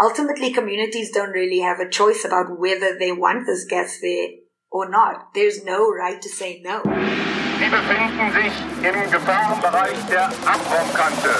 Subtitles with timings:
[0.00, 4.28] ultimately communities don't really have a choice about whether they want this gas there
[4.70, 5.34] or not.
[5.34, 6.82] There's no right to say no.
[6.84, 8.52] Sie befinden sich
[8.86, 11.30] im Gefahrenbereich der Abraumkante.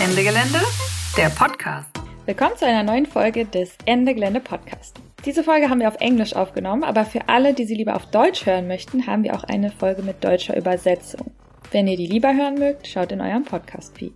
[0.00, 0.60] Ende Gelände,
[1.16, 1.90] der Podcast.
[2.26, 4.96] Willkommen zu einer neuen Folge des Ende Gelände Podcast.
[5.24, 8.46] Diese Folge haben wir auf Englisch aufgenommen, aber für alle, die sie lieber auf Deutsch
[8.46, 11.30] hören möchten, haben wir auch eine Folge mit deutscher Übersetzung.
[11.70, 14.14] Wenn ihr die lieber hören mögt, schaut in eurem Podcast-Feed.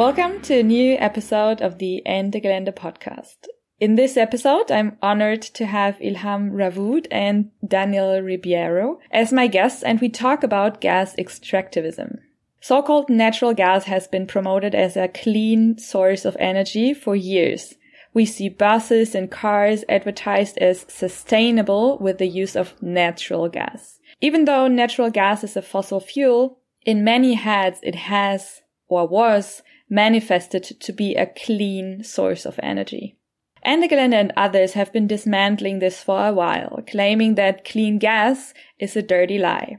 [0.00, 3.36] Welcome to a new episode of the Ende Gelände podcast.
[3.78, 9.82] In this episode, I'm honored to have Ilham Rawoot and Daniel Ribeiro as my guests,
[9.82, 12.16] and we talk about gas extractivism.
[12.62, 17.74] So-called natural gas has been promoted as a clean source of energy for years.
[18.14, 23.98] We see buses and cars advertised as sustainable with the use of natural gas.
[24.22, 29.62] Even though natural gas is a fossil fuel, in many heads it has or was
[29.90, 33.16] manifested to be a clean source of energy.
[33.62, 38.54] Ende Gelände and others have been dismantling this for a while, claiming that clean gas
[38.78, 39.76] is a dirty lie.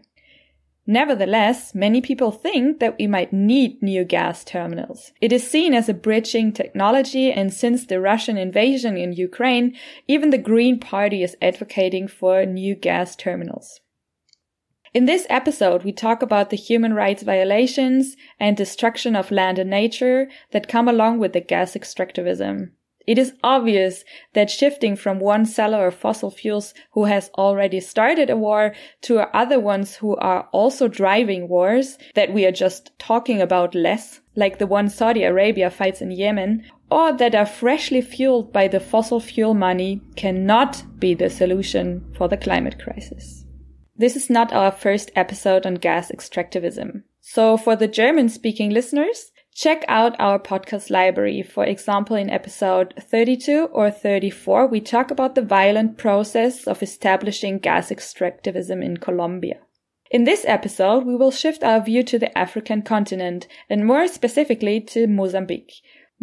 [0.88, 5.12] Nevertheless, many people think that we might need new gas terminals.
[5.22, 9.76] It is seen as a bridging technology, and since the Russian invasion in Ukraine,
[10.08, 13.81] even the Green Party is advocating for new gas terminals.
[14.94, 19.70] In this episode, we talk about the human rights violations and destruction of land and
[19.70, 22.72] nature that come along with the gas extractivism.
[23.08, 28.30] It is obvious that shifting from one seller of fossil fuels who has already started
[28.30, 33.42] a war to other ones who are also driving wars that we are just talking
[33.42, 38.52] about less, like the one Saudi Arabia fights in Yemen, or that are freshly fueled
[38.52, 43.46] by the fossil fuel money cannot be the solution for the climate crisis.
[44.02, 47.04] This is not our first episode on gas extractivism.
[47.20, 51.44] So for the German speaking listeners, check out our podcast library.
[51.44, 57.60] For example, in episode 32 or 34, we talk about the violent process of establishing
[57.60, 59.60] gas extractivism in Colombia.
[60.10, 64.82] In this episode, we will shift our view to the African continent and more specifically
[64.82, 65.74] to Mozambique.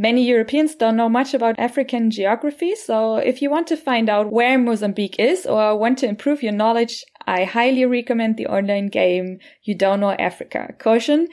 [0.01, 4.31] Many Europeans don't know much about African geography, so if you want to find out
[4.31, 9.39] where Mozambique is or want to improve your knowledge, I highly recommend the online game
[9.63, 10.75] You Don't Know Africa.
[10.79, 11.29] Caution,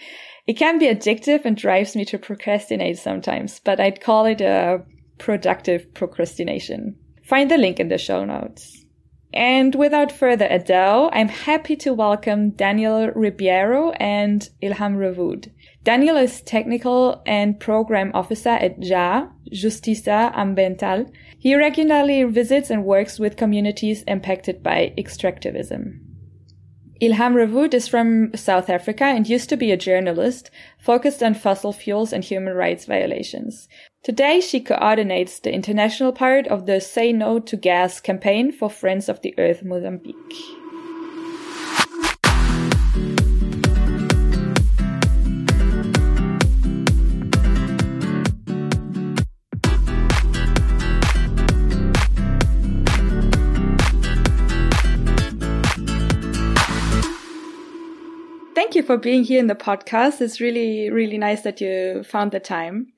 [0.46, 4.84] it can be addictive and drives me to procrastinate sometimes, but I'd call it a
[5.20, 6.98] productive procrastination.
[7.24, 8.84] Find the link in the show notes.
[9.34, 15.50] And without further ado, I'm happy to welcome Daniel Ribeiro and Ilham Rawoot.
[15.86, 21.10] Daniel is technical and program officer at JA, Justiça Ambiental.
[21.46, 26.00] He regularly visits and works with communities impacted by extractivism.
[27.00, 31.72] Ilham Rawoot is from South Africa and used to be a journalist focused on fossil
[31.72, 33.68] fuels and human rights violations.
[34.02, 39.08] Today, she coordinates the international part of the Say No to Gas campaign for Friends
[39.08, 40.16] of the Earth Mozambique.
[58.56, 60.22] Thank you for being here in the podcast.
[60.22, 62.94] It's really, really nice that you found the time.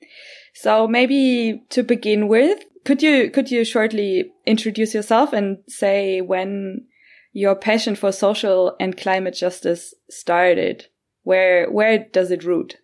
[0.54, 6.86] So maybe to begin with, could you could you shortly introduce yourself and say when
[7.32, 10.86] your passion for social and climate justice started?
[11.24, 12.76] Where where does it root?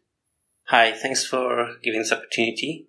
[0.69, 2.89] Hi, thanks for giving this opportunity.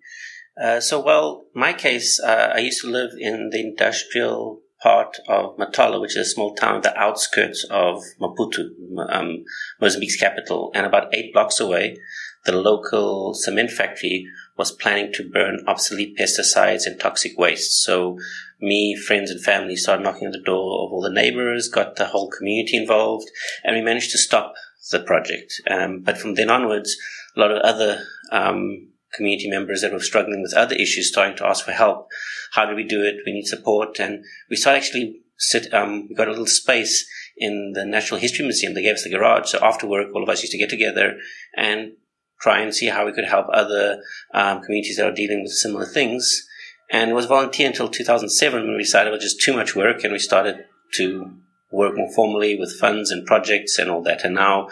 [0.60, 5.56] Uh, so, well, my case, uh, I used to live in the industrial part of
[5.56, 8.68] Matola, which is a small town on the outskirts of Maputo,
[9.08, 9.44] um,
[9.80, 11.96] Mozambique's capital, and about eight blocks away,
[12.44, 14.26] the local cement factory
[14.56, 17.82] was planning to burn obsolete pesticides and toxic waste.
[17.82, 18.18] So
[18.60, 22.06] me, friends and family started knocking on the door of all the neighbors, got the
[22.06, 23.28] whole community involved,
[23.64, 24.54] and we managed to stop
[24.90, 25.60] the project.
[25.68, 26.96] Um, but from then onwards,
[27.36, 31.46] a lot of other um, community members that were struggling with other issues starting to
[31.46, 32.08] ask for help.
[32.52, 33.16] How do we do it?
[33.24, 33.98] We need support.
[33.98, 38.44] And we started actually sit, um, we got a little space in the Natural History
[38.44, 38.74] Museum.
[38.74, 39.50] They gave us the garage.
[39.50, 41.18] So after work, all of us used to get together
[41.56, 41.92] and
[42.40, 44.00] try and see how we could help other
[44.34, 46.46] um, communities that are dealing with similar things.
[46.90, 50.12] And was volunteer until 2007 when we decided it was just too much work and
[50.12, 50.64] we started
[50.94, 51.32] to
[51.72, 54.24] work more formally with funds and projects and all that.
[54.24, 54.68] And now,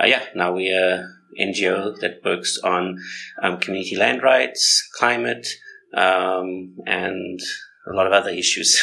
[0.00, 2.98] uh, yeah, now we are NGO that works on
[3.42, 5.46] um, community land rights, climate,
[5.94, 7.40] um, and
[7.90, 8.82] a lot of other issues.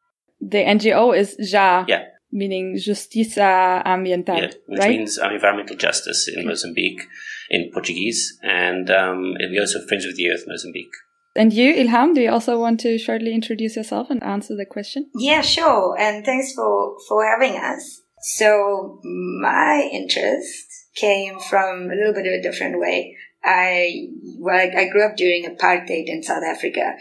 [0.40, 1.84] the NGO is JA.
[1.88, 2.04] Yeah.
[2.32, 4.90] meaning Justiça Ambiental, yeah, which right?
[4.90, 7.02] means um, environmental justice in Mozambique
[7.50, 8.38] in Portuguese.
[8.42, 10.94] And um, we also have Friends of the Earth Mozambique.
[11.36, 15.10] And you, Ilham, do you also want to shortly introduce yourself and answer the question?
[15.14, 15.96] Yeah, sure.
[15.98, 18.00] And thanks for, for having us.
[18.36, 23.16] So my interest came from a little bit of a different way.
[23.44, 24.08] I,
[24.38, 26.94] well, I, grew up during apartheid in South Africa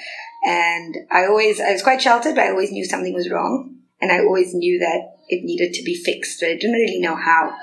[0.43, 3.75] and I always, I was quite sheltered, but I always knew something was wrong.
[4.01, 7.15] And I always knew that it needed to be fixed, but I didn't really know
[7.15, 7.55] how.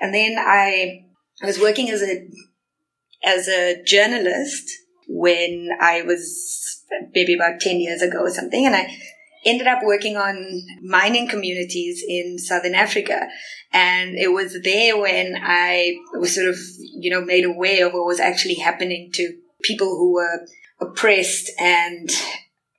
[0.00, 1.06] And then I,
[1.42, 2.28] I was working as a,
[3.24, 4.70] as a journalist
[5.08, 6.84] when I was
[7.14, 8.66] maybe about 10 years ago or something.
[8.66, 8.94] And I
[9.44, 13.28] ended up working on mining communities in Southern Africa.
[13.72, 18.06] And it was there when I was sort of, you know, made aware of what
[18.06, 20.46] was actually happening to people who were
[20.80, 22.10] oppressed and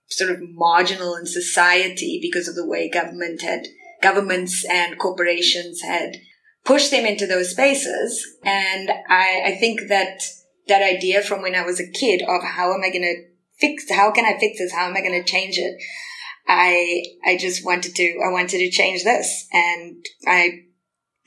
[0.07, 3.67] sort of marginal in society because of the way government had,
[4.01, 6.17] governments and corporations had
[6.65, 8.25] pushed them into those spaces.
[8.43, 10.21] And I, I think that
[10.67, 13.23] that idea from when I was a kid of how am I going to
[13.59, 14.73] fix, how can I fix this?
[14.73, 15.81] How am I going to change it?
[16.49, 20.63] I, I just wanted to, I wanted to change this and I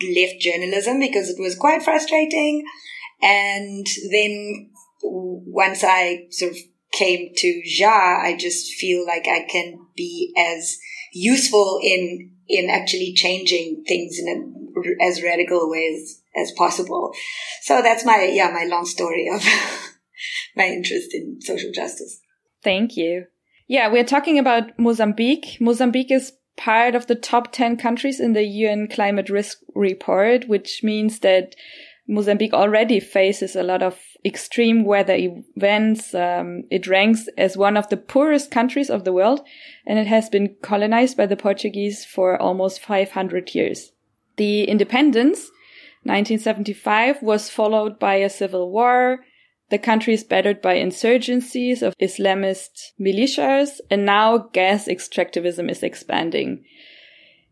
[0.03, 2.65] left journalism because it was quite frustrating.
[3.23, 4.71] And then
[5.03, 6.59] once I sort of
[6.91, 10.77] came to JA, I just feel like I can be as
[11.13, 17.13] useful in, in actually changing things in a, as radical a way as, as possible.
[17.61, 19.41] So that's my, yeah, my long story of
[20.57, 22.21] my interest in social justice.
[22.65, 23.27] Thank you.
[23.73, 25.57] Yeah, we're talking about Mozambique.
[25.59, 30.83] Mozambique is part of the top 10 countries in the UN climate risk report, which
[30.83, 31.57] means that
[32.07, 36.15] Mozambique already faces a lot of extreme weather events.
[36.15, 39.41] Um, it ranks as one of the poorest countries of the world,
[39.87, 43.93] and it has been colonized by the Portuguese for almost 500 years.
[44.37, 45.51] The independence,
[46.03, 49.25] 1975, was followed by a civil war,
[49.73, 56.63] the country is battered by insurgencies of Islamist militias, and now gas extractivism is expanding.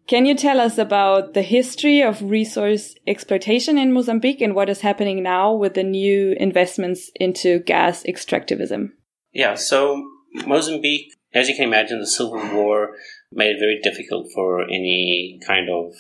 [0.07, 4.83] Can you tell us about the history of resource exploitation in Mozambique and what is
[4.83, 8.91] happening now with the new investments into gas extractivism?
[9.33, 10.07] Yeah, so
[10.47, 12.97] Mozambique, as you can imagine, the civil war
[13.33, 15.93] made it very difficult for any kind of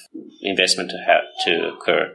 [0.42, 2.12] investment to have to occur.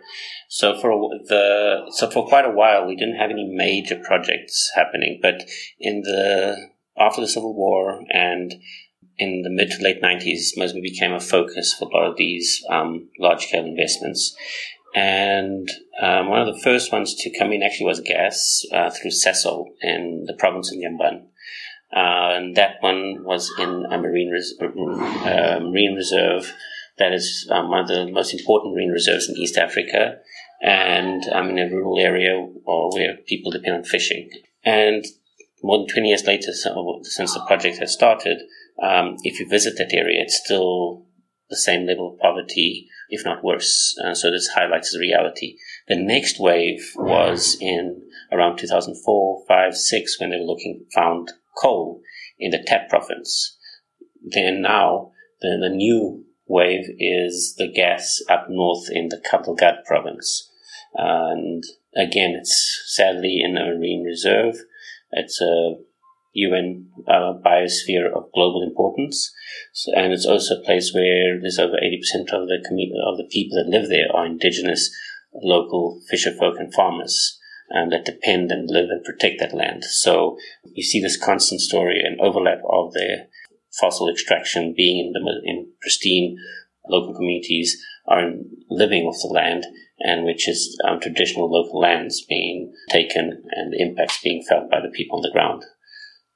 [0.50, 5.20] So for the so for quite a while we didn't have any major projects happening,
[5.22, 5.44] but
[5.80, 6.58] in the
[6.98, 8.56] after the civil war and
[9.18, 12.62] in the mid to late 90s, Mozambique became a focus for a lot of these
[12.70, 14.36] um, large scale investments.
[14.94, 15.70] And
[16.02, 19.66] um, one of the first ones to come in actually was gas uh, through Sasol
[19.82, 21.28] in the province of Inhambane.
[21.96, 26.54] Uh, and that one was in a marine, res- uh, marine reserve
[26.98, 30.18] that is um, one of the most important marine reserves in East Africa
[30.62, 34.30] and um, in a rural area where people depend on fishing.
[34.64, 35.06] And
[35.64, 36.52] more than 20 years later,
[37.04, 38.40] since the project has started,
[38.82, 41.06] um, if you visit that area, it's still
[41.50, 43.96] the same level of poverty, if not worse.
[44.04, 45.58] Uh, so this highlights the reality.
[45.88, 48.02] The next wave was in
[48.32, 52.02] around 2004, 5, 6, when they were looking, found coal
[52.40, 53.58] in the Tete province.
[54.22, 55.12] Then now,
[55.42, 60.50] the, the new wave is the gas up north in the Cabo Delgado province.
[60.94, 61.64] And
[61.96, 64.56] again, it's sadly in a marine reserve.
[65.12, 65.76] It's a
[66.34, 69.34] UN uh, biosphere of global importance,
[69.72, 73.30] so, and it's also a place where there's over 80% of the commu- of the
[73.32, 74.94] people that live there are indigenous,
[75.34, 77.40] local fisherfolk and farmers
[77.74, 79.84] um, that depend and live and protect that land.
[79.84, 83.28] So you see this constant story and overlap of the
[83.80, 86.38] fossil extraction being in the in pristine
[86.88, 88.32] local communities are
[88.70, 89.66] living off the land
[90.00, 94.80] and which is um, traditional local lands being taken and the impacts being felt by
[94.82, 95.64] the people on the ground.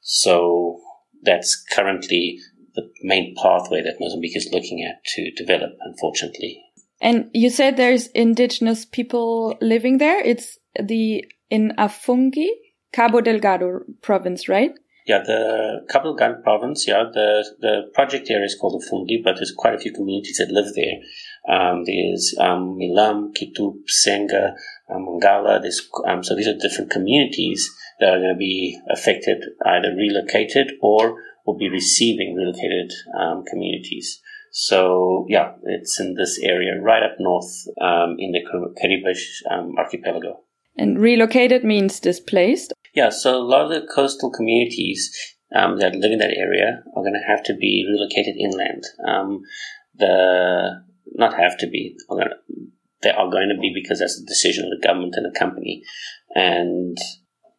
[0.02, 0.80] So
[1.22, 2.40] that's currently
[2.76, 6.64] the main pathway that Mozambique is looking at to develop, unfortunately.
[7.02, 10.20] And you said there's indigenous people living there.
[10.20, 12.48] It's the in Afungi,
[12.92, 14.72] Cabo Delgado province, right?
[15.06, 16.88] Yeah, the Cabo Delgado province.
[16.88, 20.52] Yeah, the the project area is called Afungi, but there's quite a few communities that
[20.52, 21.00] live there.
[21.48, 24.56] Um, there's um, Milam, Kitup, Senga,
[24.94, 25.62] um, Mangala.
[25.62, 30.74] There's, um, so these are different communities that are going to be affected, either relocated
[30.82, 34.22] or will be receiving relocated um, communities.
[34.52, 40.42] So yeah, it's in this area right up north um, in the Quirimbas um, archipelago.
[40.80, 42.74] And relocated means displaced.
[42.96, 45.12] Yeah, so a lot of the coastal communities
[45.56, 48.84] um, that live in that area are going to have to be relocated inland.
[49.08, 49.42] Um,
[49.96, 50.84] the
[51.16, 51.98] not have to be.
[53.02, 55.84] They are going to be because that's the decision of the government and the company.
[56.36, 56.98] And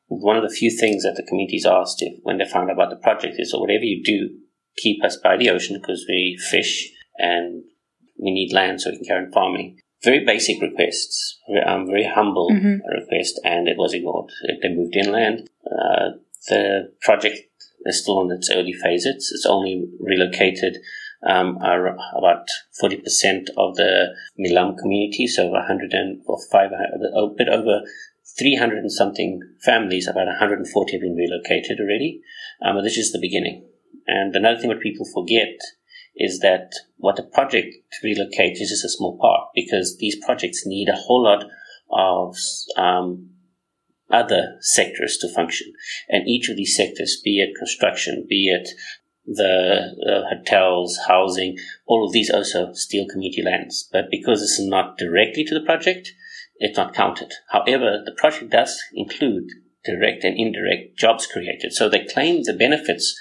[0.07, 2.91] one of the few things that the communities asked if, when they found out about
[2.91, 4.31] the project is, so whatever you do,
[4.77, 7.65] keep us by the ocean because we fish and
[8.19, 9.79] we need land so we can carry on farming.
[10.03, 12.87] Very basic requests, very, um, very humble mm-hmm.
[12.89, 14.31] request, and it was ignored.
[14.63, 15.51] They moved inland.
[15.67, 16.17] Uh,
[16.49, 17.39] the project
[17.85, 19.31] is still in its early phases.
[19.35, 20.79] It's only relocated
[21.27, 22.49] um, about
[22.83, 26.73] 40% of the Milam community, so 100 and, or 500,
[27.15, 27.83] a bit over
[28.39, 32.23] 300 and something families, about 140 have been relocated already.
[32.63, 33.67] Um, but this is the beginning.
[34.07, 35.59] And another thing what people forget
[36.17, 37.75] is that what a project
[38.05, 41.45] relocates is just a small part because these projects need a whole lot
[41.93, 42.37] of
[42.77, 43.31] um,
[44.11, 45.73] other sectors to function.
[46.09, 48.69] And each of these sectors, be it construction, be it
[49.27, 53.89] the uh, hotels, housing, all of these also steal community lands.
[53.93, 56.13] But because it's not directly to the project,
[56.57, 57.33] it's not counted.
[57.51, 59.49] However, the project does include
[59.85, 61.73] direct and indirect jobs created.
[61.73, 63.19] So they claim the benefits,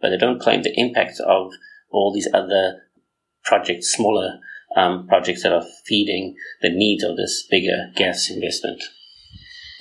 [0.00, 1.52] but they don't claim the impact of
[1.92, 2.82] all these other
[3.44, 4.38] projects, smaller
[4.76, 8.82] um, projects that are feeding the needs of this bigger gas investment.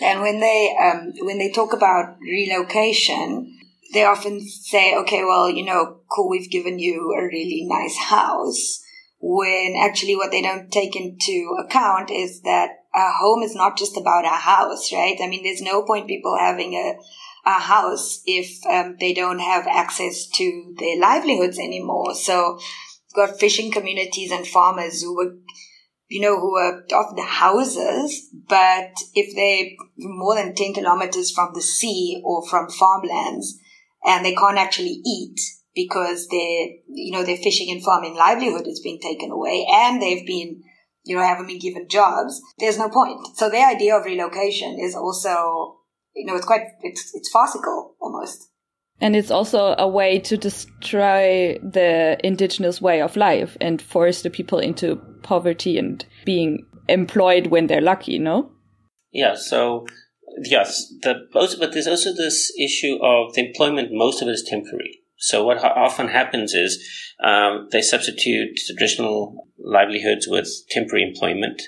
[0.01, 3.57] And when they um, when they talk about relocation,
[3.93, 8.83] they often say, "Okay, well, you know, cool, we've given you a really nice house."
[9.19, 13.95] When actually, what they don't take into account is that a home is not just
[13.95, 15.17] about a house, right?
[15.21, 16.95] I mean, there's no point people having a
[17.45, 22.15] a house if um, they don't have access to their livelihoods anymore.
[22.15, 22.59] So,
[23.15, 25.35] got fishing communities and farmers who were,
[26.07, 31.53] you know, who were off the houses, but if they're more than 10 kilometers from
[31.53, 33.57] the sea or from farmlands
[34.05, 35.39] and they can't actually eat
[35.73, 40.25] because their, you know, their fishing and farming livelihood has been taken away and they've
[40.25, 40.63] been
[41.03, 43.19] you know, haven't been given jobs, there's no point.
[43.35, 45.79] So the idea of relocation is also,
[46.15, 48.49] you know, it's quite, it's, it's farcical almost.
[48.99, 54.29] And it's also a way to destroy the indigenous way of life and force the
[54.29, 58.51] people into poverty and being employed when they're lucky, no?
[59.11, 59.87] Yeah, so
[60.43, 63.89] yes, the most, but there's also this issue of the employment.
[63.91, 64.99] Most of it is temporary.
[65.17, 66.83] So what often happens is
[67.23, 71.61] um, they substitute traditional livelihoods with temporary employment.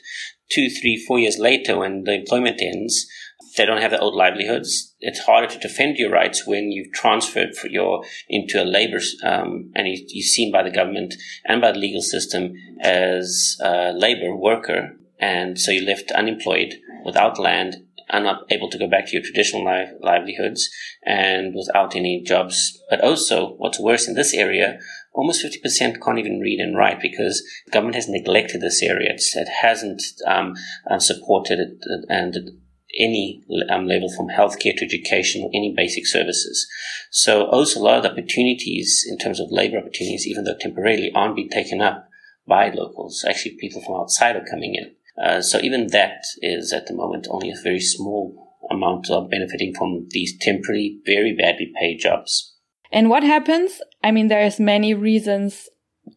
[0.52, 3.08] Two, three, four years later, when the employment ends,
[3.56, 4.96] they don't have the old livelihoods.
[5.00, 9.72] It's harder to defend your rights when you've transferred for your into a labor um,
[9.76, 14.36] and you, you're seen by the government and by the legal system as a labor
[14.36, 17.78] worker, and so you're left unemployed without land
[18.10, 20.70] are not able to go back to your traditional li- livelihoods
[21.04, 22.80] and without any jobs.
[22.90, 24.80] But also, what's worse in this area,
[25.14, 29.12] almost 50% can't even read and write because government has neglected this area.
[29.14, 30.54] It's, it hasn't um,
[30.90, 31.78] um, supported it
[32.10, 32.52] and
[32.98, 36.68] any um, level from healthcare to education or any basic services.
[37.12, 41.12] So also a lot of the opportunities in terms of labor opportunities, even though temporarily,
[41.14, 42.08] aren't being taken up
[42.48, 43.26] by locals.
[43.28, 44.96] Actually, people from outside are coming in.
[45.24, 49.74] Uh, so even that is at the moment only a very small amount of benefiting
[49.74, 52.56] from these temporary, very badly paid jobs.
[52.92, 53.82] And what happens?
[54.04, 55.70] I mean, there's many reasons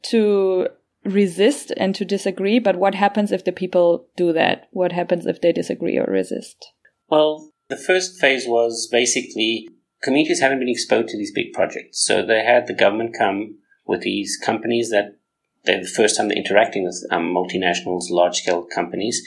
[0.04, 0.68] to
[1.06, 4.68] resist and to disagree, but what happens if the people do that?
[4.72, 6.72] What happens if they disagree or resist?
[7.08, 9.68] Well, the first phase was basically
[10.02, 12.04] communities haven't been exposed to these big projects.
[12.04, 15.16] So they had the government come with these companies that
[15.64, 19.20] they're the first time they're interacting with um, multinationals, large scale companies.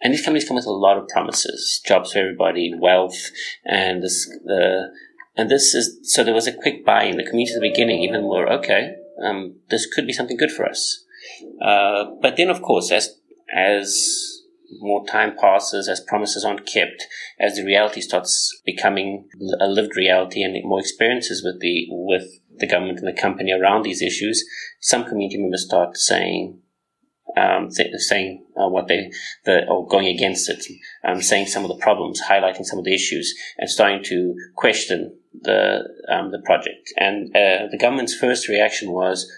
[0.00, 3.30] And these companies come with a lot of promises jobs for everybody, wealth,
[3.64, 4.88] and this, the,
[5.36, 8.02] and this is, so there was a quick buy in the community at the beginning,
[8.02, 11.03] even more, okay, um, this could be something good for us.
[11.62, 13.18] Uh, but then, of course, as,
[13.54, 14.42] as
[14.80, 17.06] more time passes, as promises aren't kept,
[17.38, 19.28] as the reality starts becoming
[19.60, 22.24] a lived reality and more experiences with the, with
[22.56, 24.44] the government and the company around these issues,
[24.80, 26.60] some community members start saying,
[27.36, 29.10] um, saying uh, what they,
[29.44, 30.64] the, or going against it,
[31.04, 35.18] um, saying some of the problems, highlighting some of the issues, and starting to question
[35.42, 36.92] the um, the project.
[36.96, 39.30] And uh, the government's first reaction was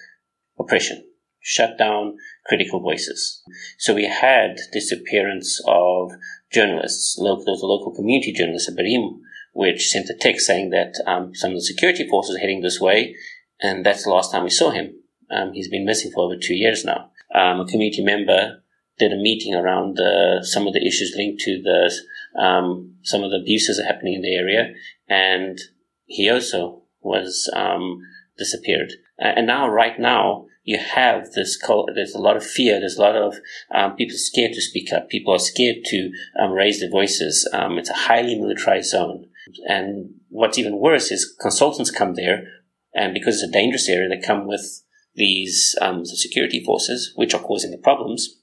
[0.58, 1.04] oppression,
[1.46, 3.40] shut down critical voices.
[3.78, 6.10] So we had disappearance of
[6.52, 9.20] journalists, local, those local community journalists at Barim,
[9.52, 12.80] which sent a text saying that um, some of the security forces are heading this
[12.80, 13.14] way,
[13.62, 14.96] and that's the last time we saw him.
[15.30, 17.10] Um, he's been missing for over two years now.
[17.32, 18.62] Um, a community member
[18.98, 19.98] did a meeting around
[20.42, 24.22] some of the issues linked to the um, some of the abuses are happening in
[24.22, 24.74] the area,
[25.08, 25.58] and
[26.06, 28.00] he also was um,
[28.36, 28.92] disappeared.
[29.18, 31.58] And now, right now, you have this
[31.94, 33.36] there's a lot of fear there's a lot of
[33.72, 35.08] um, people scared to speak up.
[35.08, 37.48] People are scared to um, raise their voices.
[37.52, 39.28] Um, it's a highly militarized zone.
[39.68, 42.48] And what's even worse is consultants come there
[42.94, 44.82] and because it's a dangerous area they come with
[45.14, 48.40] these um, security forces which are causing the problems.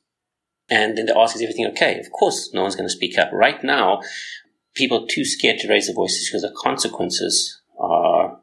[0.69, 1.99] And then they ask is everything okay?
[1.99, 3.31] Of course no one's going to speak up.
[3.33, 4.01] Right now
[4.73, 8.39] people are too scared to raise their voices because the consequences are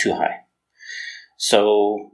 [0.00, 0.40] too high.
[1.36, 2.10] So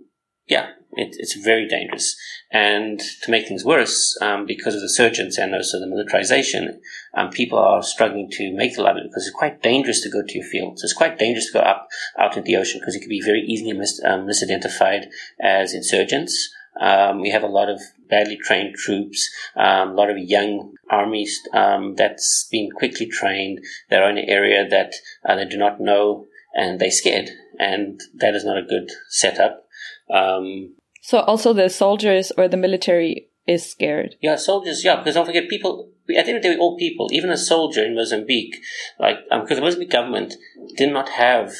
[0.46, 2.16] yeah it, it's very dangerous.
[2.50, 6.80] And to make things worse, um, because of the surgeons and also the militarization,
[7.14, 10.38] um, people are struggling to make the livelihood because it's quite dangerous to go to
[10.38, 10.82] your fields.
[10.82, 11.88] It's quite dangerous to go up
[12.18, 15.06] out into the ocean because it can be very easily mis- um, misidentified
[15.40, 16.50] as insurgents.
[16.80, 21.40] Um, we have a lot of badly trained troops, um, a lot of young armies
[21.52, 23.60] um, that's been quickly trained
[23.90, 24.94] They're in an area that
[25.28, 27.30] uh, they do not know and they're scared.
[27.58, 29.66] And that is not a good setup.
[30.10, 30.74] Um,
[31.06, 34.16] so also the soldiers or the military is scared.
[34.20, 34.84] Yeah, soldiers.
[34.84, 35.92] Yeah, because don't forget, people.
[36.16, 37.10] At the end of the day, we're all people.
[37.12, 38.56] Even a soldier in Mozambique,
[38.98, 40.34] like um, because the Mozambique government
[40.76, 41.52] did not have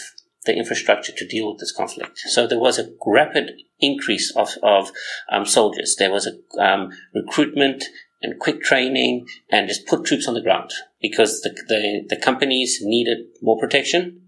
[0.46, 2.18] the infrastructure to deal with this conflict.
[2.18, 4.90] So there was a rapid increase of of
[5.30, 5.94] um, soldiers.
[5.96, 7.84] There was a um, recruitment
[8.22, 12.80] and quick training, and just put troops on the ground because the, the the companies
[12.82, 14.22] needed more protection,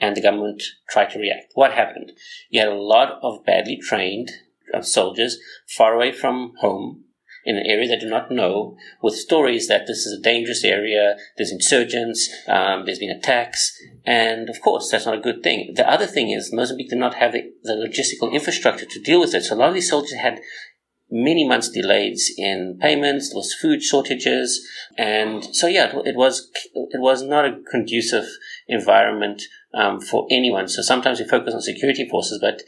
[0.00, 1.52] and the government tried to react.
[1.54, 2.10] What happened?
[2.50, 4.32] You had a lot of badly trained
[4.72, 5.38] of soldiers
[5.76, 7.04] far away from home
[7.44, 11.16] in an area they do not know with stories that this is a dangerous area,
[11.36, 15.72] there's insurgents, um, there's been attacks, and of course that's not a good thing.
[15.74, 19.34] The other thing is Mozambique did not have the, the logistical infrastructure to deal with
[19.34, 20.40] it, so a lot of these soldiers had
[21.10, 24.66] many months delays in payments, there was food shortages,
[24.96, 28.26] and so yeah, it, was it was not a conducive
[28.68, 29.42] environment
[29.74, 30.66] um, for anyone.
[30.66, 32.62] So sometimes we focus on security forces, but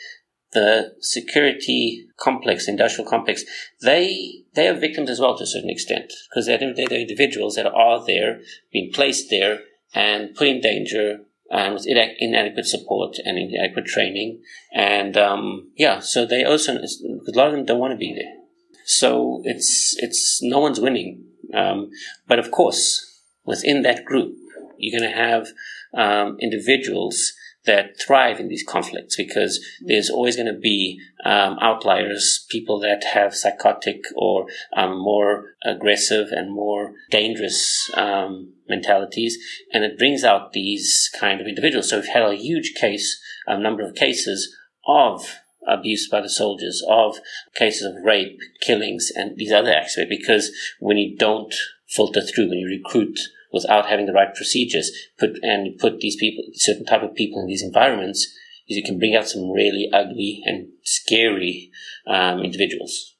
[0.56, 3.44] the security complex, industrial complex,
[3.82, 7.66] they they are victims as well to a certain extent because they're, they're individuals that
[7.66, 8.40] are there,
[8.72, 9.60] being placed there,
[9.94, 11.20] and put in danger
[11.50, 14.42] and with inadequate support and inadequate training,
[14.72, 18.14] and um, yeah, so they also because a lot of them don't want to be
[18.14, 18.34] there.
[18.86, 21.90] So it's it's no one's winning, um,
[22.26, 23.02] but of course
[23.44, 24.34] within that group
[24.78, 25.48] you're going to have
[25.94, 27.32] um, individuals
[27.66, 33.04] that thrive in these conflicts because there's always going to be um, outliers, people that
[33.12, 39.36] have psychotic or um, more aggressive and more dangerous um, mentalities,
[39.72, 41.90] and it brings out these kind of individuals.
[41.90, 44.54] So we've had a huge case, a number of cases
[44.86, 47.18] of abuse by the soldiers, of
[47.54, 50.08] cases of rape, killings, and these other aspects.
[50.08, 51.54] Because when you don't
[51.88, 53.18] filter through, when you recruit
[53.62, 57.46] without having the right procedures, put and put these people, certain type of people in
[57.46, 58.26] these environments,
[58.68, 61.70] is you can bring out some really ugly and scary
[62.06, 63.14] um, individuals.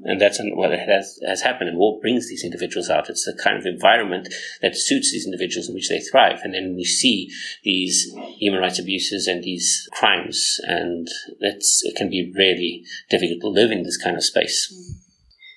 [0.00, 1.68] And that's what has, has happened.
[1.68, 3.08] And war brings these individuals out.
[3.08, 4.28] It's the kind of environment
[4.60, 6.40] that suits these individuals in which they thrive.
[6.42, 7.30] And then we see
[7.62, 10.60] these human rights abuses and these crimes.
[10.64, 11.08] And
[11.40, 14.72] it can be really difficult to live in this kind of space.
[14.74, 15.03] Mm.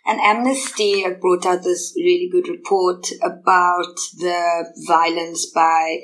[0.07, 5.99] And Amnesty brought out this really good report about the violence by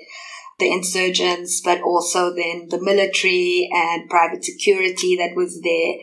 [0.59, 5.95] the insurgents, but also then the military and private security that was there.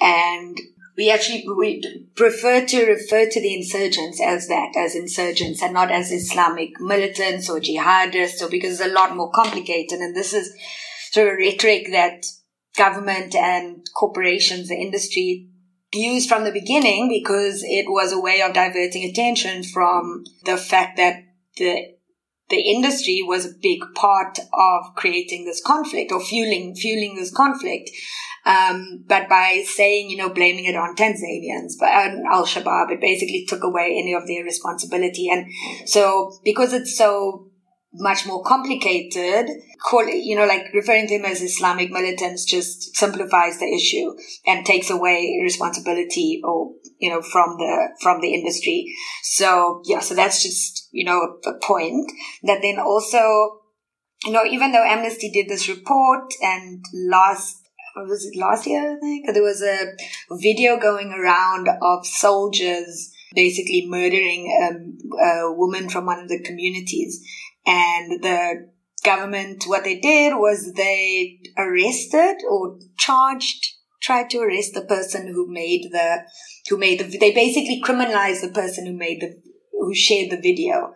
[0.00, 0.58] And
[0.96, 1.82] we actually we
[2.16, 7.50] prefer to refer to the insurgents as that, as insurgents, and not as Islamic militants
[7.50, 10.00] or jihadists, or because it's a lot more complicated.
[10.00, 10.54] And this is
[11.10, 12.24] sort of rhetoric that
[12.76, 15.48] government and corporations, the industry
[15.92, 20.96] used from the beginning because it was a way of diverting attention from the fact
[20.96, 21.22] that
[21.56, 21.92] the
[22.48, 27.90] the industry was a big part of creating this conflict or fueling fueling this conflict.
[28.44, 33.00] Um, but by saying, you know, blaming it on Tanzanians, but on Al Shabaab, it
[33.00, 35.28] basically took away any of their responsibility.
[35.30, 35.46] And
[35.86, 37.51] so, because it's so
[37.94, 39.48] much more complicated.
[39.84, 44.14] Call you know, like referring to him as Islamic militants just simplifies the issue
[44.46, 48.94] and takes away responsibility or, you know, from the, from the industry.
[49.22, 52.10] So yeah, so that's just, you know, a point
[52.44, 53.60] that then also,
[54.24, 57.58] you know, even though Amnesty did this report and last
[57.94, 58.96] was it last year?
[58.96, 59.92] I think there was a
[60.40, 67.24] video going around of soldiers basically murdering um, a woman from one of the communities,
[67.66, 68.70] and the
[69.04, 73.66] government, what they did was they arrested or charged,
[74.00, 76.24] tried to arrest the person who made the,
[76.68, 79.40] who made the, they basically criminalized the person who made the,
[79.72, 80.94] who shared the video.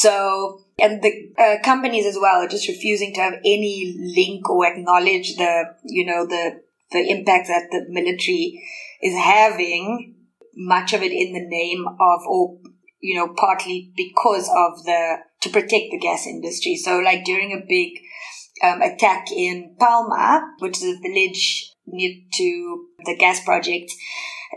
[0.00, 4.66] So, and the uh, companies as well are just refusing to have any link or
[4.66, 6.60] acknowledge the, you know, the
[6.92, 8.62] the impact that the military
[9.02, 10.14] is having,
[10.54, 12.58] much of it in the name of, or,
[13.00, 16.76] you know, partly because of the, to protect the gas industry.
[16.76, 17.98] So like during a big
[18.62, 23.92] um, attack in Palma, which is a village near to the gas project,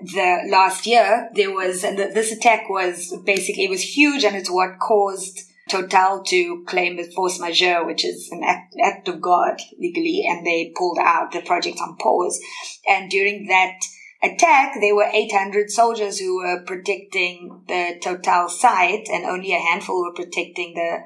[0.01, 4.35] the last year there was, and the, this attack was basically, it was huge and
[4.35, 9.21] it's what caused Total to claim a force majeure, which is an act, act of
[9.21, 12.39] God legally, and they pulled out the project on pause.
[12.87, 13.75] And during that
[14.21, 20.01] attack, there were 800 soldiers who were protecting the Total site, and only a handful
[20.01, 20.99] were protecting the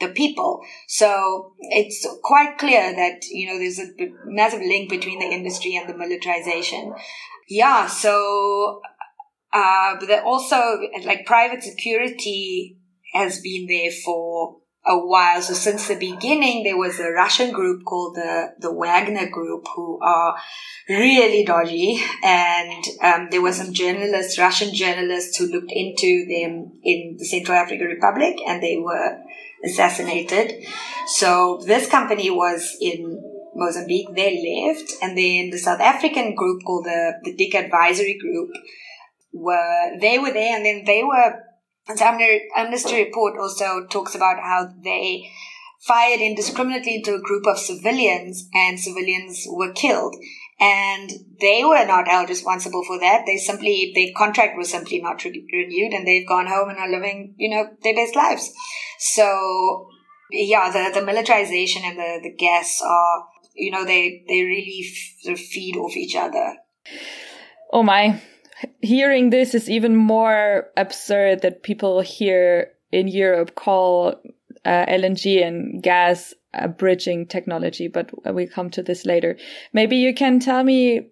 [0.00, 0.60] the people.
[0.86, 3.90] So it's quite clear that you know there's a
[4.26, 6.94] massive link between the industry and the militarization.
[7.48, 8.80] Yeah, so
[9.52, 12.78] uh, but also like private security
[13.14, 14.57] has been there for
[14.88, 15.42] a while.
[15.42, 20.00] So since the beginning, there was a Russian group called the, the Wagner Group who
[20.00, 20.34] are
[20.88, 22.00] really dodgy.
[22.24, 27.58] And um, there were some journalists, Russian journalists who looked into them in the Central
[27.58, 29.18] African Republic and they were
[29.62, 30.64] assassinated.
[31.06, 33.22] So this company was in
[33.54, 34.08] Mozambique.
[34.14, 34.90] They left.
[35.02, 38.50] And then the South African group called the, the Dyck Advisory Group
[39.34, 41.42] were, they were there and then they were
[41.88, 42.04] and so,
[42.56, 45.30] Amnesty report also talks about how they
[45.80, 50.14] fired indiscriminately into a group of civilians and civilians were killed.
[50.60, 53.24] And they were not held responsible for that.
[53.26, 56.90] They simply, their contract was simply not re- renewed and they've gone home and are
[56.90, 58.52] living, you know, their best lives.
[58.98, 59.88] So,
[60.30, 63.24] yeah, the, the militarization and the, the gas are,
[63.54, 64.84] you know, they, they really
[65.26, 66.56] f- feed off each other.
[67.72, 68.20] Oh my
[68.80, 74.14] hearing this is even more absurd that people here in Europe call
[74.64, 79.36] uh, LNG and gas a bridging technology, but we'll come to this later.
[79.72, 81.10] Maybe you can tell me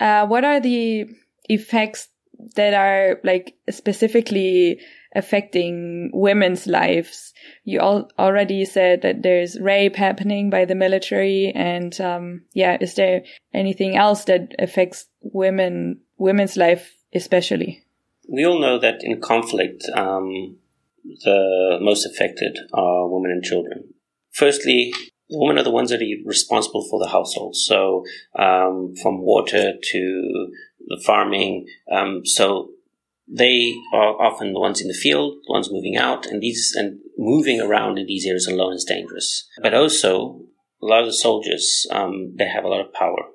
[0.00, 1.06] uh, what are the
[1.44, 2.08] effects
[2.56, 4.80] that are like specifically
[5.14, 7.34] affecting women's lives.
[7.64, 12.94] You all already said that there's rape happening by the military, and um, yeah, is
[12.94, 13.22] there
[13.52, 17.82] anything else that affects women women's life especially?
[18.28, 20.56] We all know that in conflict, um,
[21.24, 23.94] the most affected are women and children.
[24.30, 24.92] Firstly,
[25.30, 27.56] women are the ones that are responsible for the household.
[27.56, 28.04] So,
[28.38, 30.48] um, from water to
[30.86, 31.66] the farming.
[31.90, 32.70] Um, so,
[33.32, 36.98] they are often the ones in the field, the ones moving out, and these and
[37.16, 39.48] moving around in these areas alone is dangerous.
[39.62, 40.40] But also,
[40.82, 43.26] a lot of the soldiers, um, they have a lot of power.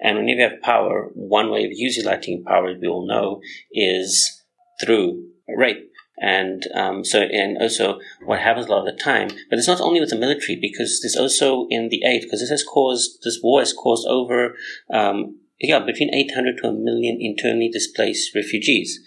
[0.00, 3.40] And when you have power, one way of utilizing power, as we all know,
[3.72, 4.42] is
[4.80, 5.90] through rape.
[6.18, 9.82] And um, so, and also what happens a lot of the time, but it's not
[9.82, 13.38] only with the military, because there's also in the aid, because this has caused, this
[13.42, 14.54] war has caused over,
[14.90, 18.98] um, yeah, between 800 to a million internally displaced refugees.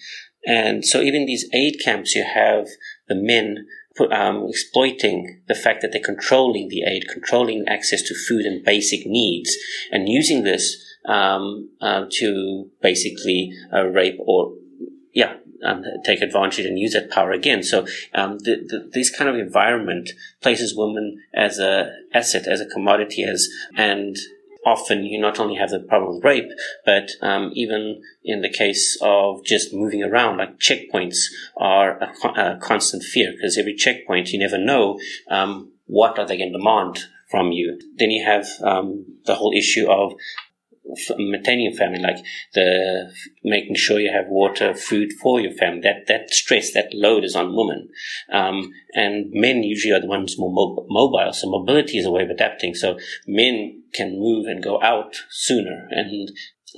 [0.46, 2.68] And so even these aid camps, you have
[3.08, 3.66] the men
[4.12, 9.06] um, exploiting the fact that they're controlling the aid, controlling access to food and basic
[9.06, 9.56] needs,
[9.92, 14.54] and using this um, uh, to basically uh, rape or,
[15.14, 15.34] yeah,
[15.66, 17.64] um, take advantage and use that power again.
[17.64, 22.66] So um, the, the, this kind of environment places women as a asset, as a
[22.66, 24.16] commodity, as and
[24.66, 26.50] often you not only have the problem with rape,
[26.86, 31.18] but um, even in the case of just moving around, like checkpoints
[31.58, 36.38] are a, a constant fear because every checkpoint you never know um, what are they
[36.38, 37.80] going to demand from you.
[37.98, 40.14] Then you have um, the whole issue of
[41.18, 42.18] maintaining family, like
[42.54, 43.12] the
[43.44, 45.82] making sure you have water, food for your family.
[45.82, 47.90] That that stress, that load is on women,
[48.32, 51.34] um, and men usually are the ones more mo- mobile.
[51.34, 52.74] So mobility is a way of adapting.
[52.76, 52.98] So
[53.28, 56.32] men can move and go out sooner and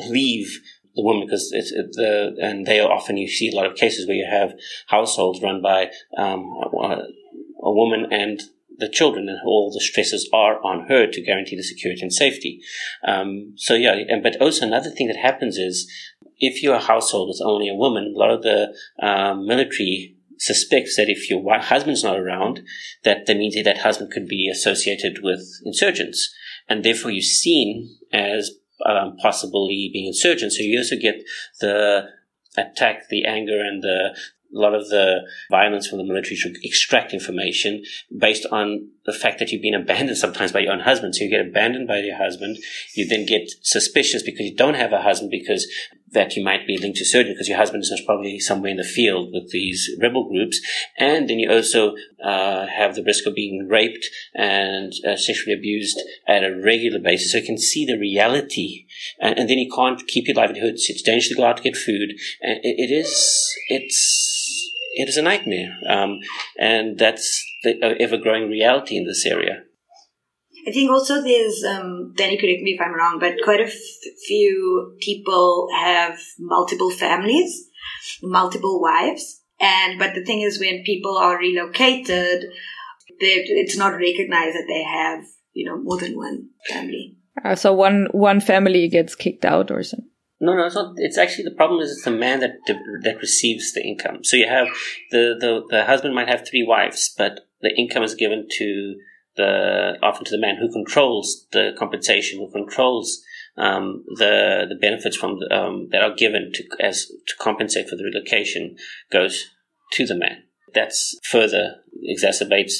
[0.09, 0.61] leave
[0.95, 3.75] the woman because it's it, the and they are often you see a lot of
[3.75, 4.53] cases where you have
[4.87, 7.03] households run by um, a,
[7.63, 8.41] a woman and
[8.81, 12.59] the children and all the stresses are on her to guarantee the security and safety.
[13.07, 15.89] Um, so yeah, and, but also another thing that happens is
[16.39, 21.07] if you're household is only a woman, a lot of the um, military suspects that
[21.07, 22.61] if your husband's not around,
[23.03, 26.33] that that means that, that husband could be associated with insurgents,
[26.67, 28.51] and therefore you're seen as
[28.83, 30.51] um, possibly being insurgent.
[30.51, 31.23] So you also get
[31.59, 32.09] the
[32.57, 34.17] attack, the anger, and the
[34.53, 37.83] a lot of the violence from the military should extract information
[38.17, 41.15] based on the fact that you've been abandoned sometimes by your own husband.
[41.15, 42.57] So you get abandoned by your husband.
[42.95, 45.67] You then get suspicious because you don't have a husband because
[46.11, 48.83] that you might be linked to surgery because your husband is probably somewhere in the
[48.83, 50.59] field with these rebel groups.
[50.97, 55.99] And then you also uh, have the risk of being raped and uh, sexually abused
[56.27, 57.31] at a regular basis.
[57.31, 58.85] So you can see the reality.
[59.19, 60.73] And, and then you can't keep your livelihood.
[60.75, 62.11] It's dangerous to go out to get food.
[62.41, 64.20] And it, it is, it's,
[64.93, 65.77] it is a nightmare.
[65.89, 66.19] Um,
[66.59, 69.63] and that's the uh, ever growing reality in this area.
[70.67, 73.73] I think also there's, um, Danny, correct me if I'm wrong, but quite a f-
[74.27, 77.67] few people have multiple families,
[78.21, 79.41] multiple wives.
[79.59, 82.45] And, but the thing is when people are relocated,
[83.19, 85.23] it's not recognized that they have,
[85.53, 87.17] you know, more than one family.
[87.43, 90.10] Uh, so one, one family gets kicked out or something.
[90.43, 90.93] No, no, it's not.
[90.97, 92.55] It's actually the problem is it's the man that
[93.03, 94.23] that receives the income.
[94.23, 94.67] So you have
[95.11, 98.95] the, the the husband might have three wives, but the income is given to
[99.37, 103.21] the often to the man who controls the compensation, who controls
[103.55, 108.03] um, the the benefits from um, that are given to as to compensate for the
[108.03, 108.77] relocation
[109.11, 109.51] goes
[109.93, 110.43] to the man.
[110.73, 111.75] That's further
[112.09, 112.79] exacerbates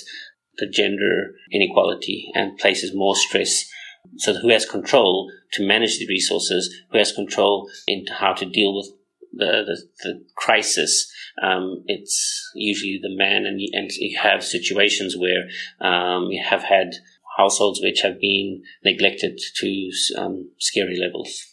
[0.58, 3.66] the gender inequality and places more stress.
[4.18, 6.74] So who has control to manage the resources?
[6.92, 8.92] Who has control into how to deal with
[9.34, 11.12] the, the, the crisis,
[11.42, 15.48] um, it's usually the man, and you, and you have situations where
[15.80, 16.96] um, you have had
[17.38, 21.48] households which have been neglected to um, scary levels.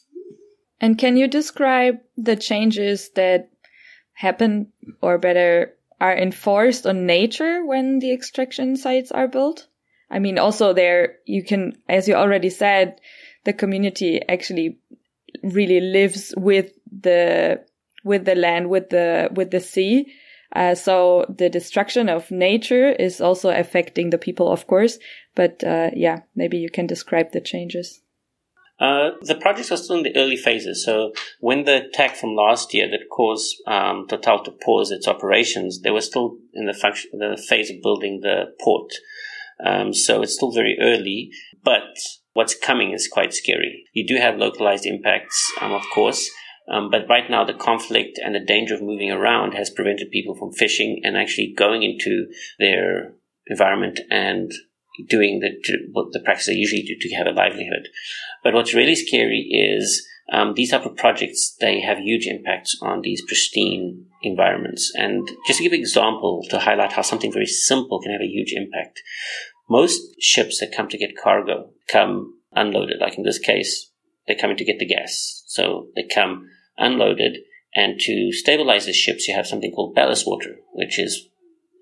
[0.81, 3.51] And can you describe the changes that
[4.13, 9.67] happen, or better, are enforced on nature when the extraction sites are built?
[10.11, 13.01] I mean, also there, you can, as you already said,
[13.45, 14.79] the community actually
[15.43, 17.65] really lives with the
[18.05, 20.13] with the land, with the, with the sea.
[20.55, 24.99] Uh, so the destruction of nature is also affecting the people, of course.
[25.35, 28.01] But uh, yeah, maybe you can describe the changes.
[28.81, 30.85] Uh, the projects are still in the early phases.
[30.85, 35.83] So when the attack from last year that caused um, Total to pause its operations,
[35.83, 38.93] they were still in the function, the phase of building the port.
[39.65, 41.31] Um, so it's still very early,
[41.65, 41.97] but
[42.33, 43.85] what's coming is quite scary.
[43.93, 46.31] You do have localized impacts, um, of course.
[46.71, 50.37] Um, but right now, the conflict and the danger of moving around has prevented people
[50.37, 52.27] from fishing and actually going into
[52.59, 53.15] their
[53.47, 54.53] environment and
[55.09, 55.51] doing the
[55.93, 57.89] what the practice they usually do to have a livelihood.
[58.45, 63.01] But what's really scary is um, these type of projects they have huge impacts on
[63.01, 64.93] these pristine environments.
[64.95, 68.27] And just to give an example to highlight how something very simple can have a
[68.27, 69.03] huge impact,
[69.71, 72.99] most ships that come to get cargo come unloaded.
[73.01, 73.91] Like in this case,
[74.27, 77.39] they're coming to get the gas, so they come unloaded.
[77.75, 81.29] And to stabilize the ships, you have something called ballast water, which is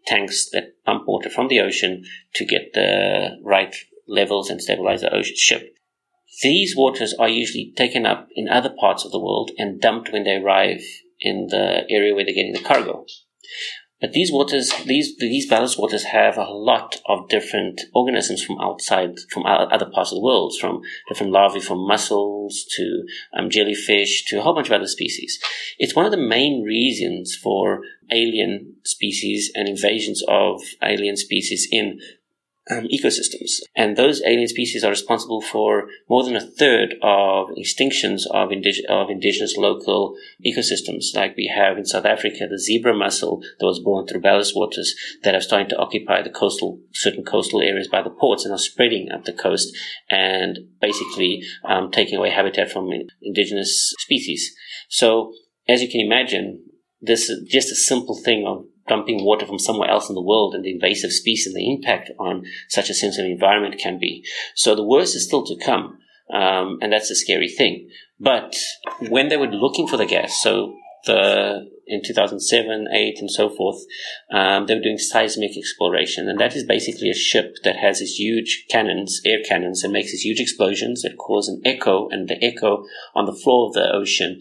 [0.06, 2.04] tanks that pump water from the ocean
[2.34, 3.74] to get the right
[4.06, 5.76] levels and stabilize the ocean ship.
[6.42, 10.24] These waters are usually taken up in other parts of the world and dumped when
[10.24, 10.82] they arrive
[11.20, 13.06] in the area where they're getting the cargo.
[13.98, 19.14] But these waters, these these ballast waters have a lot of different organisms from outside,
[19.30, 24.38] from other parts of the world, from different larvae, from mussels to um, jellyfish to
[24.38, 25.40] a whole bunch of other species.
[25.78, 27.80] It's one of the main reasons for
[28.12, 31.98] alien species and invasions of alien species in
[32.70, 33.60] um, ecosystems.
[33.74, 38.84] And those alien species are responsible for more than a third of extinctions of, indig-
[38.88, 41.14] of indigenous local ecosystems.
[41.14, 44.94] Like we have in South Africa, the zebra mussel that was born through ballast waters
[45.22, 48.58] that are starting to occupy the coastal, certain coastal areas by the ports and are
[48.58, 49.76] spreading up the coast
[50.10, 52.90] and basically um, taking away habitat from
[53.22, 54.54] indigenous species.
[54.88, 55.32] So
[55.68, 56.64] as you can imagine,
[57.00, 60.54] this is just a simple thing of dumping water from somewhere else in the world
[60.54, 64.24] and the invasive species and the impact on such a sensitive environment can be.
[64.54, 65.98] So the worst is still to come.
[66.32, 67.88] Um, and that's a scary thing.
[68.18, 68.56] But
[69.08, 73.78] when they were looking for the gas, so the in 2007, 8, and so forth,
[74.32, 78.16] um, they were doing seismic exploration, and that is basically a ship that has these
[78.16, 82.44] huge cannons, air cannons, and makes these huge explosions that cause an echo, and the
[82.44, 84.40] echo on the floor of the ocean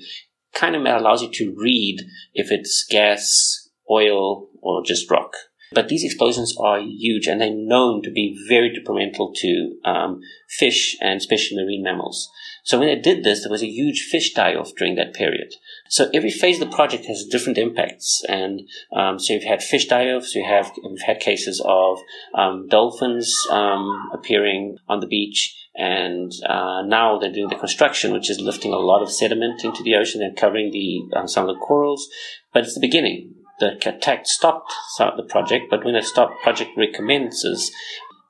[0.56, 2.02] kind of allows you to read
[2.34, 5.34] if it's gas, oil, or just rock.
[5.72, 10.96] But these explosions are huge and they're known to be very detrimental to um, fish
[11.02, 12.30] and especially marine mammals.
[12.64, 15.54] So when they did this, there was a huge fish die-off during that period.
[15.90, 18.62] So every phase of the project has different impacts, and
[18.96, 20.34] um, so you've had fish die-offs.
[20.34, 22.00] You have we've had cases of
[22.34, 28.32] um, dolphins um, appearing on the beach, and uh, now they're doing the construction, which
[28.32, 31.54] is lifting a lot of sediment into the ocean and covering the uh, some of
[31.54, 32.10] the corals.
[32.52, 37.72] But it's the beginning the attack stopped the project, but when the stop project recommences,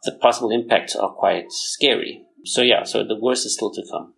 [0.03, 2.23] the possible impacts are quite scary.
[2.45, 4.13] So yeah, so the worst is still to come.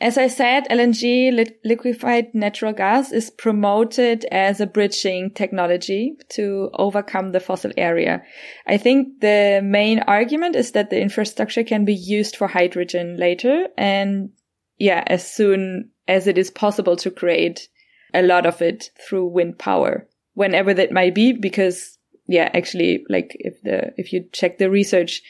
[0.00, 6.70] as I said, LNG, li- liquefied natural gas, is promoted as a bridging technology to
[6.74, 8.22] overcome the fossil area.
[8.66, 13.68] I think the main argument is that the infrastructure can be used for hydrogen later.
[13.78, 14.30] And
[14.76, 17.68] yeah, as soon as it is possible to create
[18.12, 23.36] a lot of it through wind power, whenever that might be, because yeah, actually, like
[23.40, 25.22] if the, if you check the research,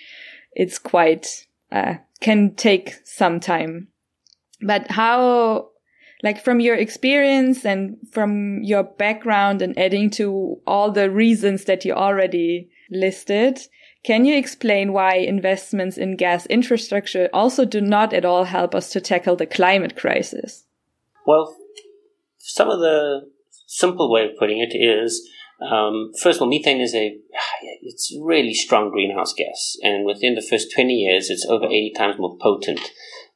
[0.53, 3.88] it's quite, uh, can take some time
[4.62, 5.71] but how,
[6.23, 11.85] like from your experience and from your background and adding to all the reasons that
[11.85, 13.59] you already listed,
[14.05, 18.91] can you explain why investments in gas infrastructure also do not at all help us
[18.91, 20.65] to tackle the climate crisis?
[21.27, 21.55] Well,
[22.38, 23.31] some of the
[23.72, 25.28] simple way of putting it is
[25.70, 27.16] um, first of all, methane is a
[27.82, 32.16] it's really strong greenhouse gas, and within the first twenty years, it's over eighty times
[32.18, 32.80] more potent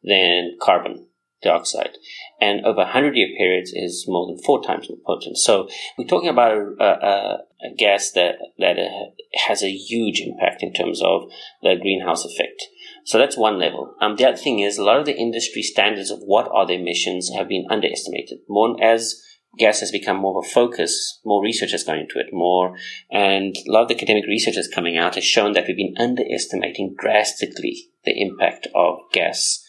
[0.02, 1.06] than carbon
[1.42, 1.98] dioxide,
[2.40, 5.36] and over 100 year periods is more than four times more potent.
[5.38, 9.10] So we're talking about a, a, a gas that, that uh,
[9.46, 11.30] has a huge impact in terms of
[11.62, 12.62] the greenhouse effect.
[13.04, 13.94] So that's one level.
[14.00, 16.74] Um, the other thing is a lot of the industry standards of what are the
[16.74, 18.38] emissions have been underestimated.
[18.48, 19.22] More as
[19.58, 22.76] gas has become more of a focus, more research has gone into it, more,
[23.10, 25.94] and a lot of the academic research that's coming out has shown that we've been
[25.98, 29.62] underestimating drastically the impact of gas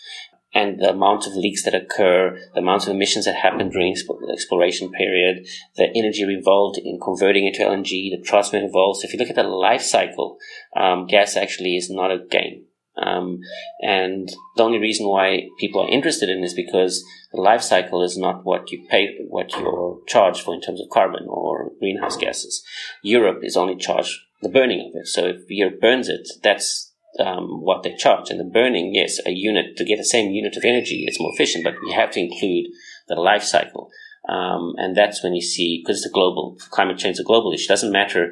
[0.53, 4.33] and the amount of leaks that occur, the amount of emissions that happen during the
[4.33, 5.45] exploration period,
[5.75, 8.99] the energy involved in converting it to LNG, the transport involved.
[8.99, 10.37] So if you look at the life cycle,
[10.75, 12.65] um, gas actually is not a game.
[13.01, 13.41] Um,
[13.81, 18.17] and the only reason why people are interested in is because the life cycle is
[18.17, 22.63] not what you pay, what you're charged for in terms of carbon or greenhouse gases.
[23.03, 25.07] Europe is only charged the burning of it.
[25.07, 28.29] So if Europe burns it, that's um, what they charge.
[28.29, 31.31] And the burning, yes, a unit to get the same unit of energy, it's more
[31.33, 32.67] efficient, but we have to include
[33.07, 33.89] the life cycle.
[34.27, 37.53] Um, and that's when you see, because it's a global, climate change is a global
[37.53, 37.65] issue.
[37.65, 38.31] It doesn't matter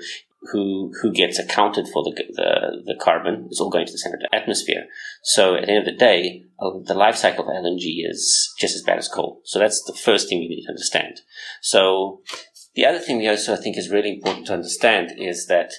[0.51, 3.47] who, who gets accounted for the, the, the carbon.
[3.49, 4.85] It's all going to the center of the atmosphere.
[5.23, 8.75] So at the end of the day, uh, the life cycle of LNG is just
[8.75, 9.41] as bad as coal.
[9.45, 11.21] So that's the first thing we need to understand.
[11.61, 12.21] So
[12.75, 15.71] the other thing we also I think is really important to understand is that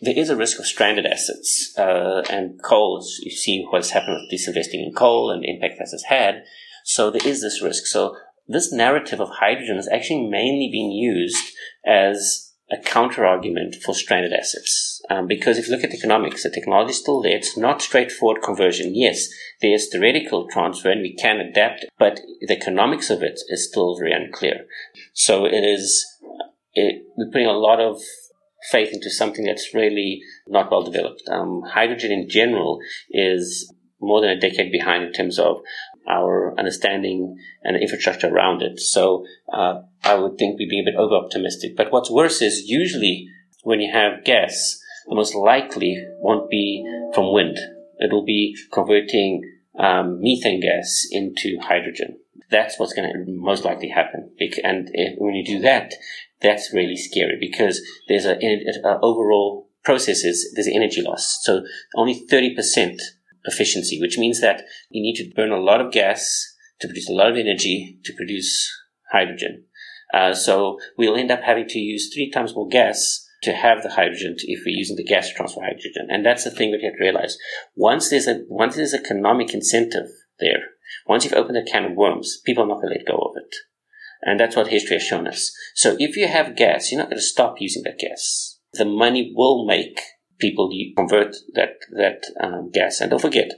[0.00, 4.40] there is a risk of stranded assets, uh, and coal, you see what's happened with
[4.40, 6.42] disinvesting in coal and the impact that has had.
[6.84, 7.86] So there is this risk.
[7.86, 8.16] So
[8.48, 11.52] this narrative of hydrogen has actually mainly been used
[11.86, 15.02] as a counter argument for stranded assets.
[15.10, 17.36] Um, because if you look at economics, the technology is still there.
[17.36, 18.94] It's not straightforward conversion.
[18.94, 19.28] Yes,
[19.60, 24.12] there's theoretical transfer and we can adapt, but the economics of it is still very
[24.12, 24.66] unclear.
[25.12, 26.06] So it is,
[26.74, 28.00] it, we're putting a lot of
[28.70, 31.22] faith into something that's really not well developed.
[31.28, 32.78] Um, hydrogen in general
[33.10, 35.56] is more than a decade behind in terms of
[36.10, 38.80] our understanding and infrastructure around it.
[38.80, 41.76] So uh, I would think we'd be a bit over optimistic.
[41.76, 43.28] But what's worse is usually
[43.62, 47.58] when you have gas, the most likely won't be from wind.
[47.98, 49.42] It will be converting
[49.78, 52.18] um, methane gas into hydrogen.
[52.50, 54.30] That's what's going to most likely happen.
[54.64, 55.94] And if, when you do that,
[56.40, 61.38] that's really scary because there's a, a overall processes, there's energy loss.
[61.42, 62.98] So only 30%
[63.44, 67.12] efficiency, which means that you need to burn a lot of gas to produce a
[67.12, 68.70] lot of energy to produce
[69.12, 69.64] hydrogen.
[70.12, 73.90] Uh, so we'll end up having to use three times more gas to have the
[73.90, 76.08] hydrogen if we're using the gas to transfer hydrogen.
[76.10, 77.38] And that's the thing that you have to realize.
[77.74, 80.60] Once there's a, once there's economic incentive there,
[81.06, 83.36] once you've opened a can of worms, people are not going to let go of
[83.36, 83.54] it.
[84.22, 85.52] And that's what history has shown us.
[85.74, 88.58] So if you have gas, you're not going to stop using that gas.
[88.74, 90.00] The money will make
[90.40, 93.00] people convert that, that um, gas.
[93.00, 93.52] And don't forget,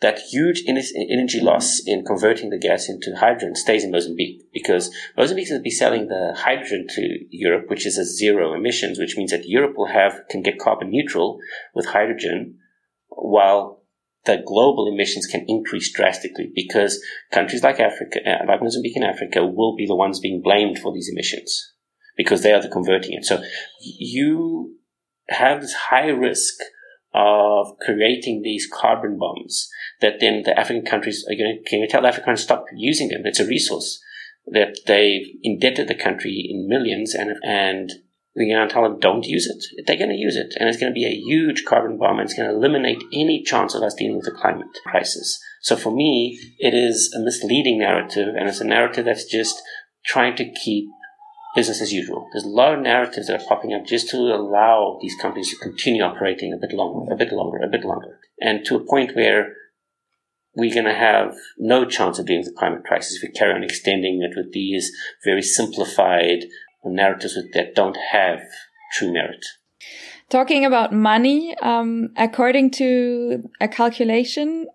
[0.00, 5.50] that huge energy loss in converting the gas into hydrogen stays in Mozambique because Mozambique
[5.50, 9.46] is be selling the hydrogen to Europe, which is a zero emissions, which means that
[9.46, 11.38] Europe will have can get carbon neutral
[11.74, 12.58] with hydrogen,
[13.08, 13.82] while
[14.24, 19.44] the global emissions can increase drastically because countries like Africa, uh, like Mozambique and Africa,
[19.44, 21.74] will be the ones being blamed for these emissions
[22.16, 23.24] because they are the converting it.
[23.24, 23.42] So
[23.82, 24.76] you
[25.30, 26.54] have this high risk
[27.12, 29.68] of creating these carbon bombs
[30.00, 33.08] that then the African countries are going to, can you tell African to stop using
[33.08, 33.22] them?
[33.24, 34.00] It's a resource
[34.46, 37.90] that they've indebted the country in millions and, and
[38.36, 39.86] we're going to tell them don't use it.
[39.86, 42.26] They're going to use it, and it's going to be a huge carbon bomb, and
[42.26, 45.42] it's going to eliminate any chance of us dealing with the climate crisis.
[45.62, 49.60] So for me, it is a misleading narrative, and it's a narrative that's just
[50.04, 50.88] trying to keep
[51.54, 52.28] business as usual.
[52.32, 55.56] There's a lot of narratives that are popping up just to allow these companies to
[55.56, 59.16] continue operating a bit longer, a bit longer, a bit longer, and to a point
[59.16, 59.54] where
[60.54, 63.54] we're going to have no chance of dealing with the climate crisis if we carry
[63.54, 64.90] on extending it with these
[65.24, 66.44] very simplified
[66.84, 68.40] narratives that don't have
[68.92, 69.44] true merit.
[70.28, 74.66] Talking about money, um, according to a calculation,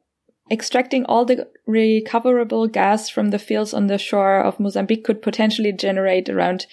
[0.51, 5.71] extracting all the recoverable gas from the fields on the shore of Mozambique could potentially
[5.71, 6.67] generate around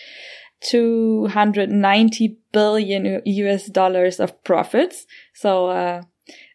[0.62, 5.06] 290 billion US dollars of profits.
[5.34, 6.02] So, uh,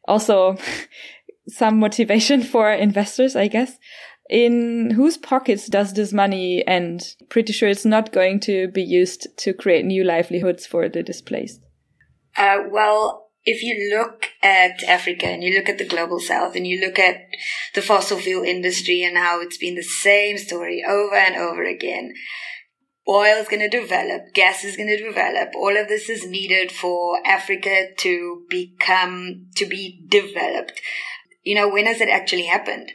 [0.08, 0.58] also
[1.48, 3.78] some motivation for investors, I guess.
[4.30, 7.16] In whose pockets does this money end?
[7.30, 11.62] Pretty sure it's not going to be used to create new livelihoods for the displaced.
[12.36, 16.68] Uh, well, if you look at Africa and you look at the global south and
[16.68, 17.16] you look at
[17.76, 22.14] the fossil fuel industry and how it's been the same story over and over again,
[23.08, 25.56] oil is going to develop, gas is going to develop.
[25.56, 30.82] All of this is needed for Africa to become, to be developed.
[31.44, 32.92] You know, when has it actually happened?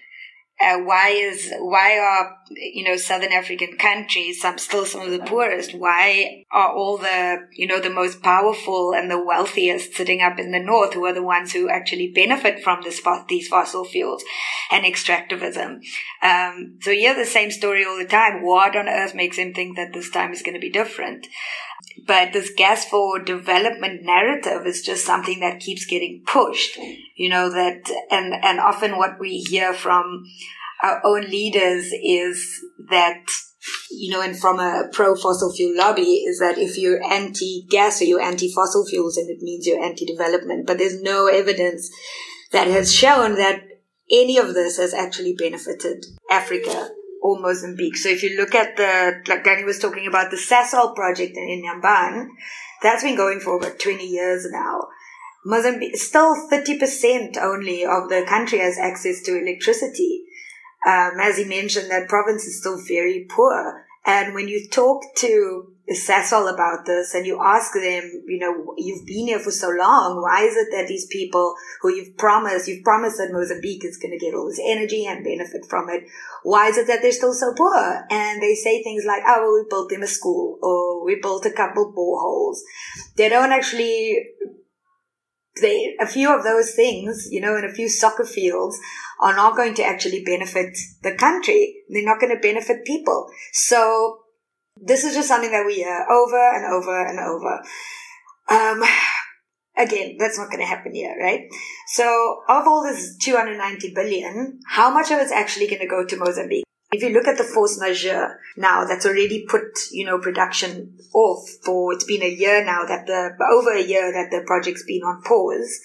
[0.62, 5.18] Uh, why is why are you know southern african countries some still some of the
[5.18, 10.38] poorest why are all the you know the most powerful and the wealthiest sitting up
[10.38, 14.22] in the north who are the ones who actually benefit from this these fossil fuels
[14.70, 15.80] and extractivism?
[16.22, 18.42] Um, so yeah the same story all the time.
[18.42, 21.26] What on earth makes him think that this time is going to be different
[22.07, 26.78] but this gas for development narrative is just something that keeps getting pushed
[27.16, 30.24] you know that and and often what we hear from
[30.82, 33.22] our own leaders is that
[33.90, 38.01] you know, and from a pro fossil fuel lobby is that if you're anti gas
[38.01, 40.66] or you're anti fossil fuels, and it means you're anti development.
[40.66, 41.90] But there's no evidence
[42.51, 43.62] that has shown that
[44.11, 46.90] any of this has actually benefited Africa
[47.23, 47.97] or Mozambique.
[47.97, 51.62] So if you look at the, like Danny was talking about the Sasol project in
[51.62, 52.29] Inhambane,
[52.83, 54.89] that's been going for about 20 years now.
[55.45, 60.25] Mozambique, still 30% only of the country has access to electricity.
[60.87, 63.87] Um, as he mentioned, that province is still very poor.
[64.05, 69.07] And when you talk to Sasol about this and you ask them, you know, you've
[69.07, 70.20] been here for so long.
[70.20, 74.12] Why is it that these people who you've promised, you've promised that Mozambique is going
[74.12, 76.05] to get all this energy and benefit from it.
[76.43, 78.07] Why is it that they're still so poor?
[78.11, 81.47] And they say things like, oh, well, we built them a school or we built
[81.47, 82.59] a couple boreholes.
[83.16, 84.34] They don't actually
[85.61, 88.78] they, a few of those things, you know, in a few soccer fields
[89.20, 91.82] are not going to actually benefit the country.
[91.88, 93.28] They're not going to benefit people.
[93.53, 94.22] So
[94.85, 97.62] this is just something that we hear over and over and over.
[98.49, 98.83] Um,
[99.76, 101.49] again, that's not going to happen here, right?
[101.87, 106.16] So of all this 290 billion, how much of it's actually going to go to
[106.16, 106.64] Mozambique?
[106.93, 109.62] If you look at the force majeure now, that's already put,
[109.93, 114.12] you know, production off for, it's been a year now that the, over a year
[114.12, 115.80] that the project's been on pause.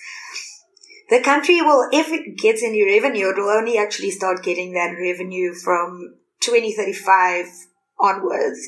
[1.09, 4.97] The country will, if it gets any revenue, it will only actually start getting that
[4.99, 7.45] revenue from 2035
[7.99, 8.67] onwards.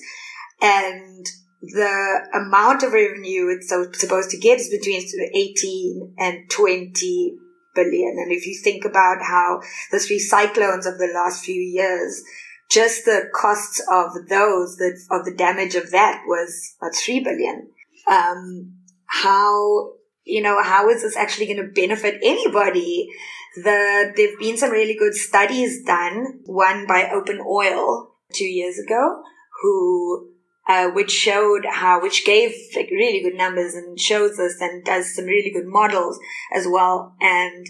[0.61, 1.25] And
[1.61, 3.69] the amount of revenue it's
[3.99, 5.01] supposed to get is between
[5.35, 7.37] 18 and 20
[7.75, 8.17] billion.
[8.17, 9.61] And if you think about how
[9.91, 12.23] the three cyclones of the last few years,
[12.69, 17.69] just the costs of those, the, of the damage of that was about three billion.
[18.09, 18.73] Um,
[19.05, 23.09] how, you know, how is this actually going to benefit anybody?
[23.55, 29.21] The, there've been some really good studies done, one by Open Oil two years ago,
[29.61, 30.29] who
[30.67, 35.15] uh, which showed how, which gave like really good numbers and shows us and does
[35.15, 36.19] some really good models
[36.53, 37.67] as well, and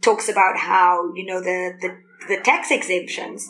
[0.00, 1.96] talks about how you know the the,
[2.28, 3.48] the tax exemptions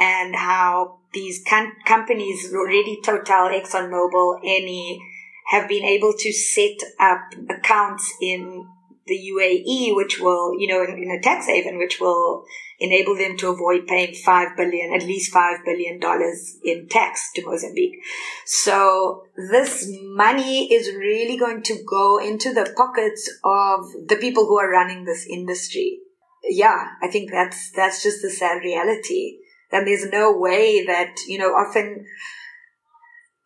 [0.00, 4.98] and how these com- companies already Total, ExxonMobil, Eni
[5.46, 8.66] have been able to set up accounts in
[9.06, 12.44] the UAE, which will, you know, in, in, a tax haven, which will
[12.84, 17.46] enable them to avoid paying five billion, at least five billion dollars in tax to
[17.46, 17.96] Mozambique.
[18.44, 19.90] So this
[20.24, 23.78] money is really going to go into the pockets of
[24.08, 26.00] the people who are running this industry.
[26.44, 29.38] Yeah, I think that's, that's just the sad reality.
[29.72, 32.06] And there's no way that, you know, often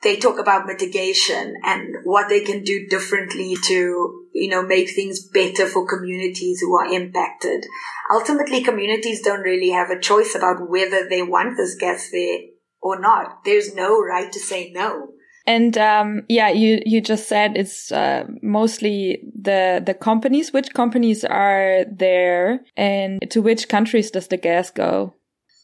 [0.03, 5.27] they talk about mitigation and what they can do differently to, you know, make things
[5.27, 7.67] better for communities who are impacted.
[8.11, 12.39] Ultimately, communities don't really have a choice about whether they want this gas there
[12.81, 13.45] or not.
[13.45, 15.09] There's no right to say no.
[15.47, 20.53] And um, yeah, you you just said it's uh, mostly the the companies.
[20.53, 25.15] Which companies are there, and to which countries does the gas go?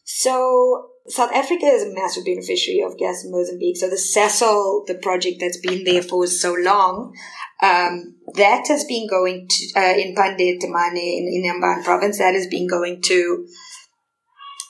[0.03, 3.77] So South Africa is a massive beneficiary of gas in Mozambique.
[3.77, 7.15] So the Sasol, the project that's been there for so long,
[7.61, 12.33] um, that has been going to, uh, in Pande Temane in, in Inhambane province, that
[12.33, 13.47] has been going to,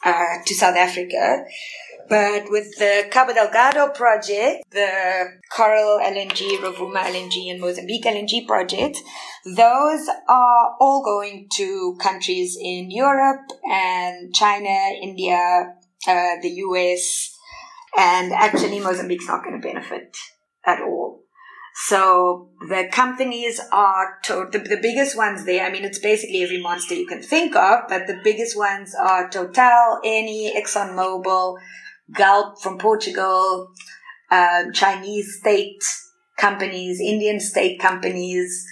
[0.03, 1.45] uh, to South Africa.
[2.07, 8.99] But with the Cabo Delgado project, the Coral LNG, Rovuma LNG, and Mozambique LNG project,
[9.45, 15.74] those are all going to countries in Europe and China, India,
[16.07, 17.37] uh, the US,
[17.97, 20.15] and actually Mozambique's not going to benefit
[20.65, 21.21] at all.
[21.87, 25.65] So the companies are to- the, the biggest ones there.
[25.65, 29.29] I mean, it's basically every monster you can think of, but the biggest ones are
[29.29, 31.57] Total, Eni, ExxonMobil,
[32.13, 33.71] Galp from Portugal,
[34.31, 35.83] um, Chinese state
[36.37, 38.65] companies, Indian state companies,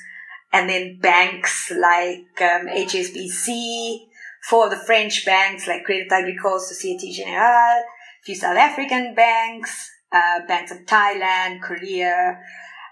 [0.54, 4.06] and then banks like um, HSBC,
[4.50, 9.90] four of the French banks like Crédit Agricole, Société Générale, a few South African banks,
[10.12, 12.40] uh, banks of Thailand, Korea,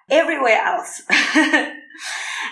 [0.10, 1.02] everywhere else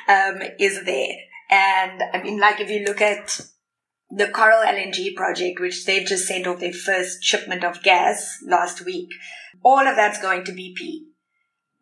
[0.07, 1.15] um, is there.
[1.49, 3.41] And I mean, like if you look at
[4.11, 8.85] the Coral LNG project, which they've just sent off their first shipment of gas last
[8.85, 9.09] week,
[9.63, 11.05] all of that's going to BP.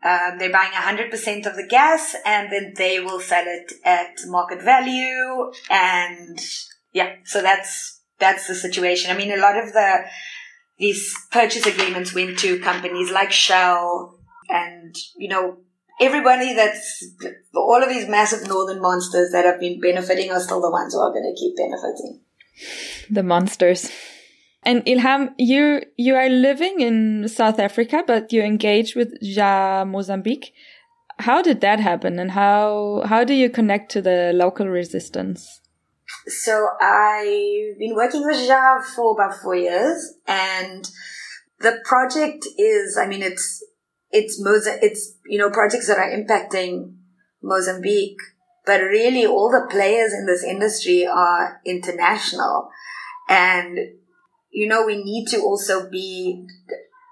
[0.04, 4.62] Um, they're buying 100% of the gas and then they will sell it at market
[4.62, 5.52] value.
[5.70, 6.40] And
[6.94, 9.12] yeah, so that's, that's the situation.
[9.12, 10.06] I mean, a lot of the,
[10.78, 14.20] these purchase agreements went to companies like Shell
[14.50, 15.58] and, you know,
[16.00, 17.06] everybody that's
[17.56, 21.00] all of these massive northern monsters that have been benefiting are still the ones who
[21.00, 22.22] are going to keep benefiting.
[23.10, 23.92] The monsters.
[24.64, 30.54] And Ilham, you you are living in South Africa, but you engage with Ja Mozambique.
[31.20, 35.57] How did that happen, and how how do you connect to the local resistance?
[36.28, 40.90] So I've been working with Ja for about four years, and
[41.60, 43.64] the project is, I mean, it's
[44.12, 46.96] it's Moza- it's you know projects that are impacting
[47.42, 48.20] Mozambique,
[48.66, 52.70] but really all the players in this industry are international,
[53.28, 53.78] and
[54.50, 56.46] you know we need to also be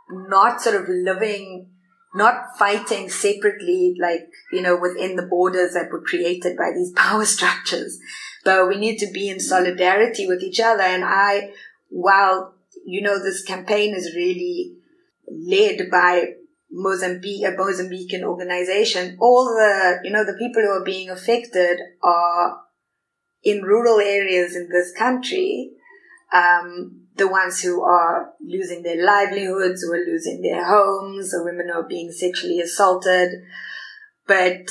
[0.10, 1.70] not sort of living
[2.16, 7.26] not fighting separately like you know within the borders that were created by these power
[7.26, 8.00] structures
[8.46, 10.84] but we need to be in solidarity with each other.
[10.84, 11.52] And i
[11.90, 12.54] while
[12.86, 14.76] you know this campaign is really
[15.28, 16.36] led by
[16.72, 22.62] Mozambique, a Mozambican organization, all the, you know, the people who are being affected are
[23.44, 25.72] in rural areas in this country,
[26.34, 31.68] um, the ones who are losing their livelihoods, who are losing their homes, the women
[31.72, 33.30] who are being sexually assaulted.
[34.28, 34.68] But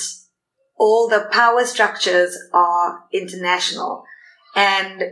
[0.77, 4.03] all the power structures are international.
[4.55, 5.03] And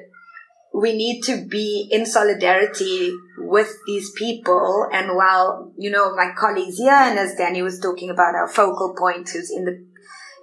[0.74, 4.88] we need to be in solidarity with these people.
[4.92, 8.96] And while, you know, my colleagues here, and as Danny was talking about our focal
[8.98, 9.86] point who's in the,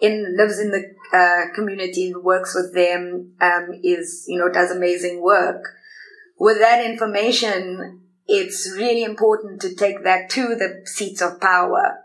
[0.00, 5.20] in, lives in the uh, community, works with them, um, is, you know, does amazing
[5.22, 5.62] work.
[6.40, 11.98] With that information, it's really important to take that to the seats of power.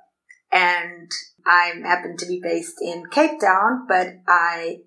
[0.51, 1.09] And
[1.47, 4.79] I happen to be based in Cape Town, but I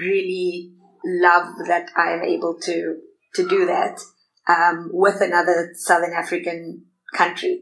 [0.00, 0.72] really
[1.04, 2.96] love that I am able to
[3.34, 4.00] to do that
[4.48, 7.60] um, with another Southern African country.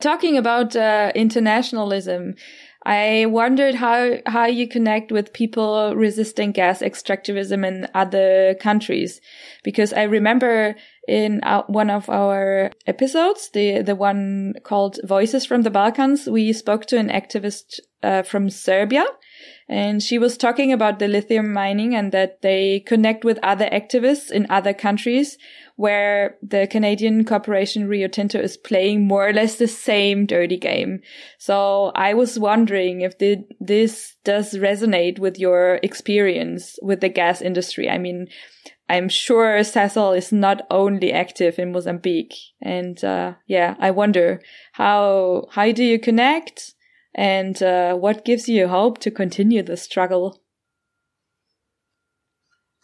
[0.00, 2.34] Talking about uh, internationalism,
[2.86, 9.20] I wondered how how you connect with people resisting gas extractivism in other countries,
[9.62, 10.76] because I remember
[11.08, 16.52] in our, one of our episodes, the the one called "Voices from the Balkans," we
[16.52, 19.06] spoke to an activist uh, from Serbia
[19.68, 24.30] and she was talking about the lithium mining and that they connect with other activists
[24.30, 25.38] in other countries
[25.76, 31.00] where the Canadian corporation Rio Tinto is playing more or less the same dirty game.
[31.38, 37.40] So I was wondering if the, this does resonate with your experience with the gas
[37.40, 37.88] industry.
[37.88, 38.28] I mean,
[38.88, 42.34] I'm sure Sasol is not only active in Mozambique.
[42.60, 44.42] And, uh, yeah, I wonder
[44.72, 46.73] how, how do you connect?
[47.14, 50.40] And uh, what gives you hope to continue the struggle?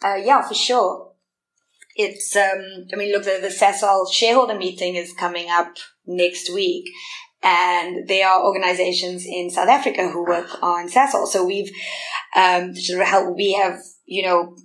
[0.03, 1.11] Uh, yeah, for sure.
[1.95, 5.75] It's, um, I mean, look, the, the Sasol shareholder meeting is coming up
[6.05, 6.85] next week.
[7.43, 11.27] And there are organizations in South Africa who work on Sasol.
[11.27, 11.71] So we've,
[12.35, 14.55] um, sort of we have, you know,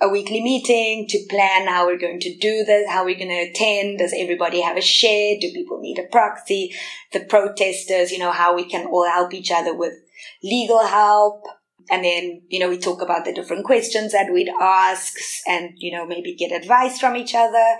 [0.00, 3.50] a weekly meeting to plan how we're going to do this, how we're going to
[3.50, 3.98] attend.
[3.98, 5.36] Does everybody have a share?
[5.38, 6.74] Do people need a proxy?
[7.12, 9.92] The protesters, you know, how we can all help each other with
[10.42, 11.44] legal help.
[11.90, 15.14] And then, you know, we talk about the different questions that we'd ask
[15.46, 17.76] and, you know, maybe get advice from each other.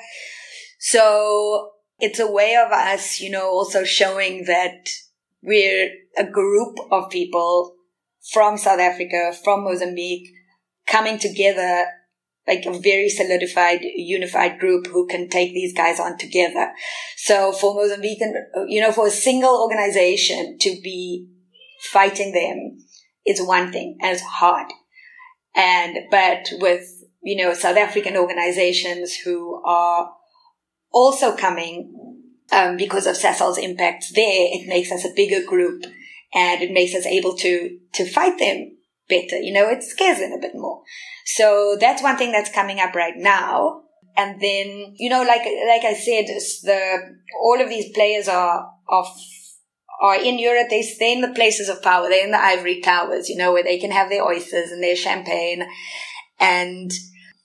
[0.79, 4.89] So it's a way of us, you know, also showing that
[5.43, 7.77] we're a group of people
[8.33, 10.29] from South Africa, from Mozambique,
[10.87, 11.87] coming together
[12.51, 16.73] like a very solidified, unified group who can take these guys on together.
[17.17, 18.21] So for Mozambique,
[18.67, 21.29] you know, for a single organization to be
[21.93, 22.85] fighting them
[23.25, 24.67] is one thing and it's hard.
[25.55, 26.85] And, but with,
[27.23, 30.13] you know, South African organizations who are
[30.91, 31.95] also coming,
[32.53, 35.85] um, because of Sasol's impact there, it makes us a bigger group
[36.35, 38.77] and it makes us able to, to fight them
[39.09, 39.39] better.
[39.39, 40.83] You know, it scares them a bit more.
[41.35, 43.83] So that's one thing that's coming up right now.
[44.17, 46.99] And then, you know, like, like I said, the,
[47.43, 49.07] all of these players are, are,
[50.03, 50.69] are in Europe.
[50.69, 52.09] They stay in the places of power.
[52.09, 54.97] They're in the ivory towers, you know, where they can have their oysters and their
[54.97, 55.63] champagne.
[56.39, 56.91] And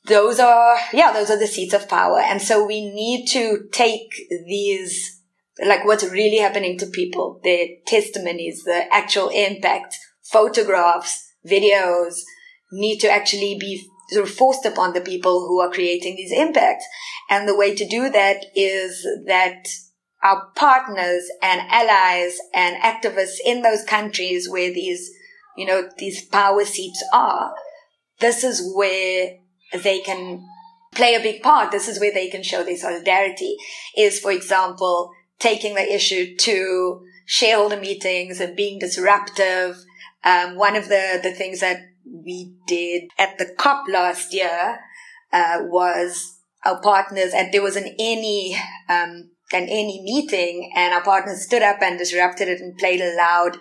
[0.08, 2.20] those are, yeah, those are the seats of power.
[2.20, 4.10] And so we need to take
[4.48, 5.22] these,
[5.64, 12.16] like what's really happening to people, their testimonies, the actual impact, photographs, videos,
[12.80, 16.86] need to actually be sort of forced upon the people who are creating these impacts.
[17.30, 19.68] And the way to do that is that
[20.24, 25.12] our partners and allies and activists in those countries where these,
[25.58, 27.54] you know, these power seats are,
[28.20, 29.38] this is where
[29.74, 30.46] they can
[30.94, 31.72] play a big part.
[31.72, 33.56] This is where they can show their solidarity
[33.98, 39.78] is, for example, taking the issue to shareholder meetings and being disruptive.
[40.24, 44.80] Um, one of the, the things that we did at the COP last year
[45.34, 48.56] uh, was our partners, and there was an Eni
[48.90, 53.16] um, an Eni meeting, and our partners stood up and disrupted it and played a
[53.16, 53.58] loud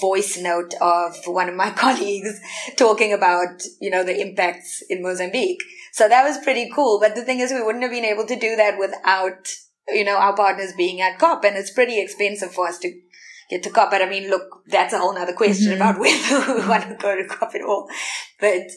[0.00, 2.40] voice note of one of my colleagues
[2.76, 5.62] talking about you know the impacts in Mozambique.
[5.92, 6.98] So that was pretty cool.
[7.00, 9.48] But the thing is, we wouldn't have been able to do that without
[9.88, 13.00] you know our partners being at COP, and it's pretty expensive for us to
[13.50, 13.90] get to COP.
[13.90, 15.76] But I mean, look, that's a whole other question mm-hmm.
[15.76, 17.88] about whether we want to go to COP at all.
[18.40, 18.70] But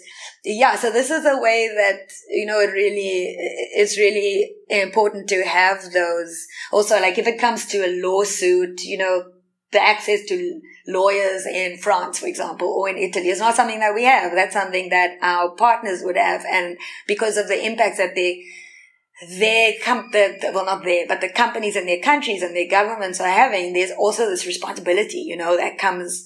[0.44, 3.36] yeah, so this is a way that, you know, it really,
[3.76, 6.46] it's really important to have those.
[6.72, 9.24] Also, like if it comes to a lawsuit, you know,
[9.72, 13.94] the access to lawyers in France, for example, or in Italy is not something that
[13.94, 14.32] we have.
[14.34, 16.46] That's something that our partners would have.
[16.50, 18.46] And because of the impacts that they,
[19.40, 23.20] their com- the, well not their but the companies and their countries and their governments
[23.20, 26.24] are having there's also this responsibility you know that comes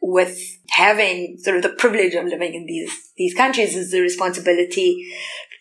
[0.00, 0.38] with
[0.70, 5.06] having sort of the privilege of living in these these countries is the responsibility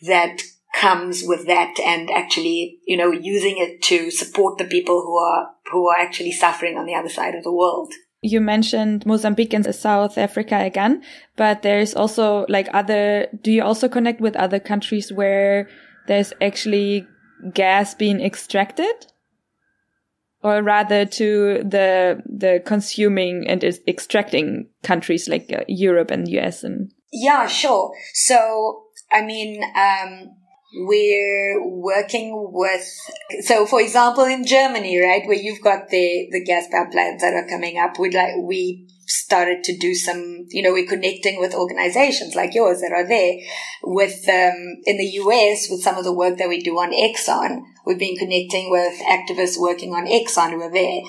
[0.03, 0.41] that
[0.73, 5.49] comes with that and actually you know using it to support the people who are
[5.71, 7.91] who are actually suffering on the other side of the world.
[8.21, 11.03] You mentioned Mozambique and South Africa again,
[11.35, 15.69] but there's also like other, do you also connect with other countries where
[16.07, 17.07] there's actually
[17.53, 19.07] gas being extracted?
[20.43, 26.91] Or rather to the the consuming and extracting countries like uh, Europe and US and
[27.11, 27.91] yeah sure.
[28.13, 30.29] So i mean um
[30.73, 32.85] we're working with
[33.41, 37.47] so for example in germany right where you've got the the gas pipelines that are
[37.47, 42.35] coming up we like we started to do some, you know, we're connecting with organizations
[42.35, 43.35] like yours that are there
[43.83, 47.61] with, um, in the US with some of the work that we do on Exxon.
[47.85, 51.01] We've been connecting with activists working on Exxon who are there.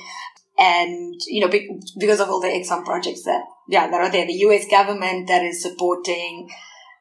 [0.61, 1.53] And, you know,
[1.99, 5.45] because of all the Exxon projects that, yeah, that are there, the US government that
[5.45, 6.49] is supporting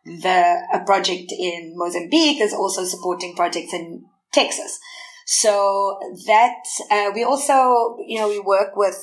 [0.08, 4.80] the, a project in Mozambique is also supporting projects in Texas.
[5.26, 8.98] So that, uh, we also, you know, we work with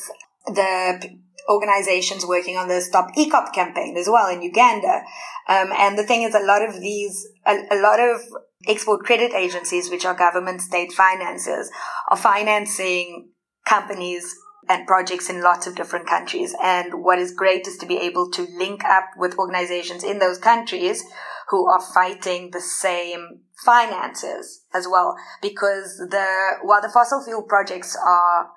[0.47, 5.03] the organizations working on the Stop EACOP campaign as well in Uganda.
[5.47, 8.23] Um, and the thing is, a lot of these, a, a, lot of
[8.67, 11.71] export credit agencies, which are government state finances,
[12.09, 13.29] are financing
[13.67, 14.35] companies
[14.69, 16.55] and projects in lots of different countries.
[16.63, 20.39] And what is great is to be able to link up with organizations in those
[20.39, 21.05] countries
[21.51, 25.17] who are fighting the same finances as well.
[25.43, 26.27] Because the,
[26.63, 28.51] while the fossil fuel projects are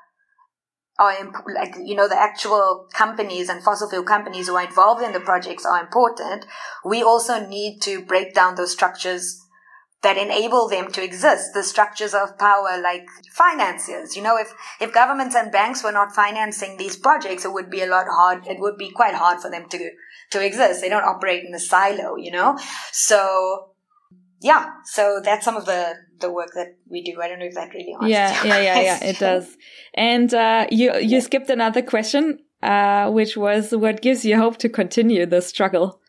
[0.99, 5.03] are imp- like you know the actual companies and fossil fuel companies who are involved
[5.03, 6.45] in the projects are important
[6.84, 9.39] we also need to break down those structures
[10.03, 14.93] that enable them to exist the structures of power like financiers you know if if
[14.93, 18.59] governments and banks were not financing these projects it would be a lot hard it
[18.59, 19.89] would be quite hard for them to
[20.29, 22.57] to exist they don't operate in a silo you know
[22.91, 23.71] so
[24.41, 27.19] yeah so that's some of the the work that we do.
[27.21, 29.57] I don't know if that really answers yeah, yeah, yeah, yeah, it does.
[29.93, 34.69] And uh, you you skipped another question, uh, which was what gives you hope to
[34.69, 36.01] continue the struggle.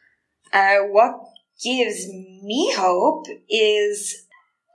[0.52, 1.12] Uh, what
[1.62, 4.26] gives me hope is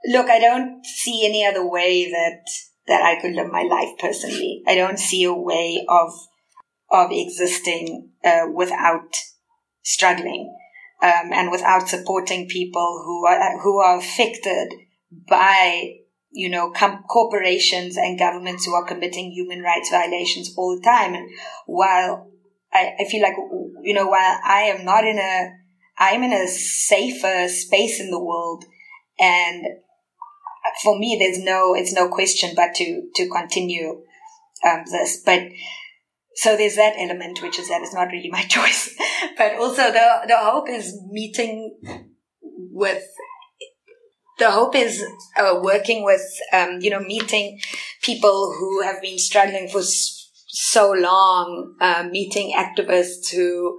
[0.06, 2.46] look, I don't see any other way that
[2.86, 4.62] that I could live my life personally.
[4.66, 6.12] I don't see a way of
[6.90, 9.16] of existing uh, without
[9.82, 10.54] struggling
[11.02, 14.72] um, and without supporting people who are who are affected
[15.28, 15.94] by
[16.30, 21.14] you know com- corporations and governments who are committing human rights violations all the time.
[21.14, 21.30] And
[21.66, 22.30] while
[22.72, 23.36] I, I feel like
[23.82, 25.63] you know while I am not in a
[25.98, 28.64] I'm in a safer space in the world
[29.18, 29.64] and
[30.82, 34.02] for me, there's no, it's no question but to, to continue
[34.66, 35.22] um, this.
[35.24, 35.42] But
[36.36, 38.94] so there's that element, which is that it's not really my choice.
[39.36, 41.76] but also the, the hope is meeting
[42.42, 43.04] with,
[44.38, 45.04] the hope is
[45.36, 47.58] uh, working with, um, you know, meeting
[48.02, 53.78] people who have been struggling for so long, uh, meeting activists who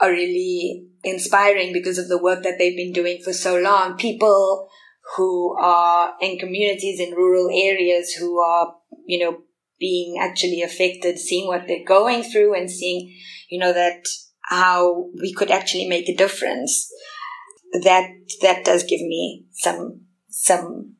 [0.00, 3.96] are really inspiring because of the work that they've been doing for so long.
[3.96, 4.68] People
[5.16, 8.74] who are in communities in rural areas who are,
[9.06, 9.38] you know,
[9.78, 13.14] being actually affected, seeing what they're going through and seeing,
[13.48, 14.06] you know, that
[14.42, 16.90] how we could actually make a difference.
[17.82, 18.10] That,
[18.42, 20.94] that does give me some, some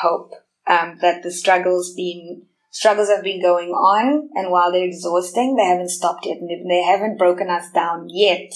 [0.00, 0.32] hope,
[0.66, 5.64] um, that the struggles been, struggles have been going on and while they're exhausting, they
[5.64, 6.38] haven't stopped yet.
[6.38, 8.50] And they haven't broken us down yet,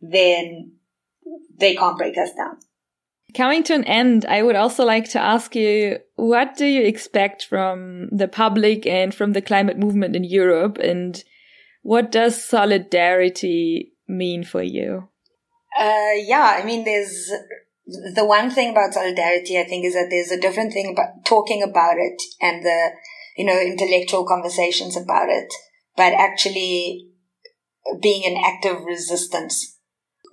[0.00, 0.72] then
[1.58, 2.58] they can't break us down.
[3.34, 7.44] Coming to an end, I would also like to ask you, what do you expect
[7.44, 10.78] from the public and from the climate movement in Europe?
[10.78, 11.22] And
[11.82, 15.08] what does solidarity mean for you?
[15.78, 17.30] Uh, yeah, I mean, there's
[17.86, 21.62] the one thing about solidarity, I think, is that there's a different thing about talking
[21.62, 22.90] about it and the,
[23.36, 25.52] you know, intellectual conversations about it,
[25.96, 27.10] but actually
[28.00, 29.75] being an active resistance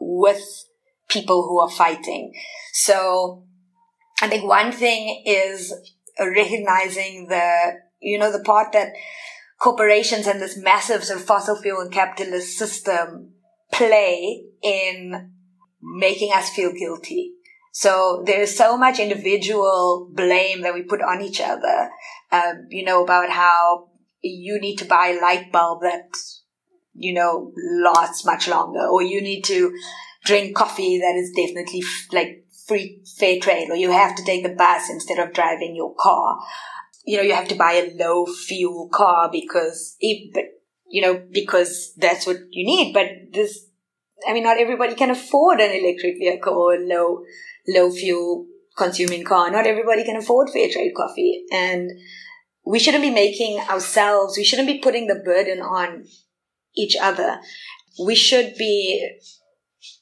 [0.05, 0.41] with
[1.09, 2.33] people who are fighting.
[2.73, 3.43] So
[4.21, 5.73] I think one thing is
[6.19, 8.93] recognizing the, you know, the part that
[9.59, 13.31] corporations and this massive sort of fossil fuel and capitalist system
[13.71, 15.31] play in
[15.81, 17.33] making us feel guilty.
[17.71, 21.89] So there's so much individual blame that we put on each other,
[22.31, 23.89] um, you know, about how
[24.21, 26.05] you need to buy a light bulb that,
[26.95, 29.75] you know, lasts much longer, or you need to
[30.25, 34.43] drink coffee that is definitely f- like free fair trade, or you have to take
[34.43, 36.39] the bus instead of driving your car.
[37.05, 40.45] You know, you have to buy a low fuel car because it, but
[40.87, 42.93] you know, because that's what you need.
[42.93, 43.65] But this,
[44.27, 47.23] I mean, not everybody can afford an electric vehicle or a low,
[47.67, 48.45] low fuel
[48.77, 49.51] consuming car.
[49.51, 51.45] Not everybody can afford fair trade coffee.
[51.51, 51.91] And
[52.65, 56.05] we shouldn't be making ourselves, we shouldn't be putting the burden on
[56.75, 57.39] each other.
[58.03, 59.19] We should be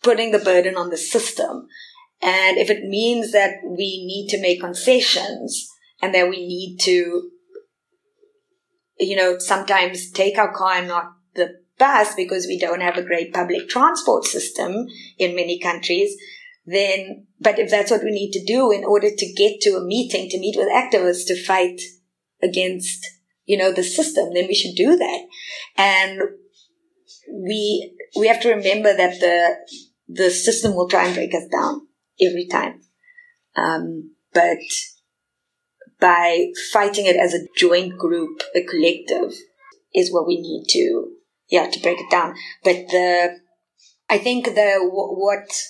[0.04, 1.68] putting the burden on the system.
[2.22, 5.68] And if it means that we need to make concessions
[6.02, 7.32] and that we need to,
[9.00, 11.06] you know, sometimes take our car and not
[11.36, 14.86] the bus because we don't have a great public transport system
[15.18, 16.16] in many countries,
[16.66, 19.84] then, but if that's what we need to do in order to get to a
[19.84, 21.82] meeting, to meet with activists to fight
[22.44, 23.04] against,
[23.46, 25.26] you know, the system, then we should do that.
[25.76, 26.22] And
[27.32, 29.56] we we have to remember that the
[30.08, 31.88] the system will try and break us down
[32.22, 32.82] every time.
[33.56, 34.60] Um, but
[36.00, 39.34] by fighting it as a joint group, a collective,
[39.94, 41.12] is what we need to
[41.50, 42.36] yeah to break it down.
[42.64, 43.40] But the
[44.10, 45.64] I think the what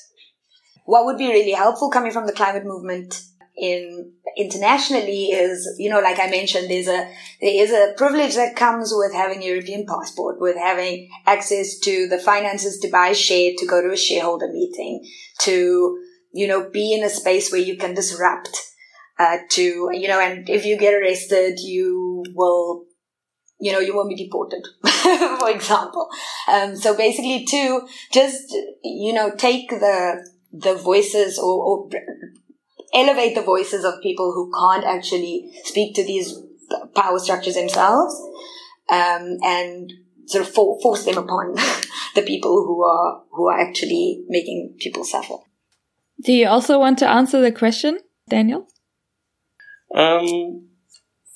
[0.86, 3.22] what would be really helpful coming from the climate movement
[3.58, 8.56] in internationally is, you know, like I mentioned, there's a, there is a privilege that
[8.56, 13.16] comes with having a European passport, with having access to the finances to buy a
[13.16, 15.06] share, to go to a shareholder meeting,
[15.42, 16.00] to,
[16.32, 18.58] you know, be in a space where you can disrupt,
[19.20, 22.86] uh, to, you know, and if you get arrested, you will,
[23.60, 24.66] you know, you won't be deported,
[25.40, 26.08] for example.
[26.48, 31.90] Um, so basically to just, you know, take the, the voices or, or
[32.94, 36.40] elevate the voices of people who can't actually speak to these
[36.96, 38.16] power structures themselves
[38.92, 39.94] um, and
[40.26, 41.56] sort of for, force them upon
[42.16, 45.36] the people who are who are actually making people suffer.
[46.22, 48.68] Do you also want to answer the question, Daniel?
[49.94, 50.68] Um,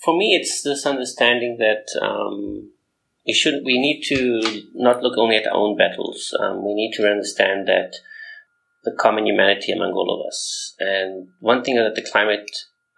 [0.01, 2.71] for me, it's this understanding that um,
[3.25, 6.35] we should we need to not look only at our own battles.
[6.39, 7.95] Um, we need to understand that
[8.86, 10.73] the common humanity among all of us.
[10.79, 12.49] And one thing that the climate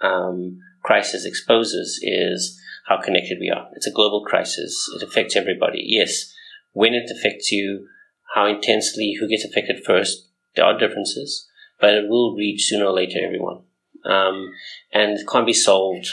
[0.01, 3.67] um, crisis exposes is how connected we are.
[3.73, 4.89] It's a global crisis.
[4.95, 5.83] It affects everybody.
[5.85, 6.31] Yes,
[6.73, 7.87] when it affects you,
[8.35, 11.47] how intensely, who gets affected first, there are differences,
[11.79, 13.63] but it will reach sooner or later everyone.
[14.07, 14.53] um,
[14.93, 16.07] and it can't be solved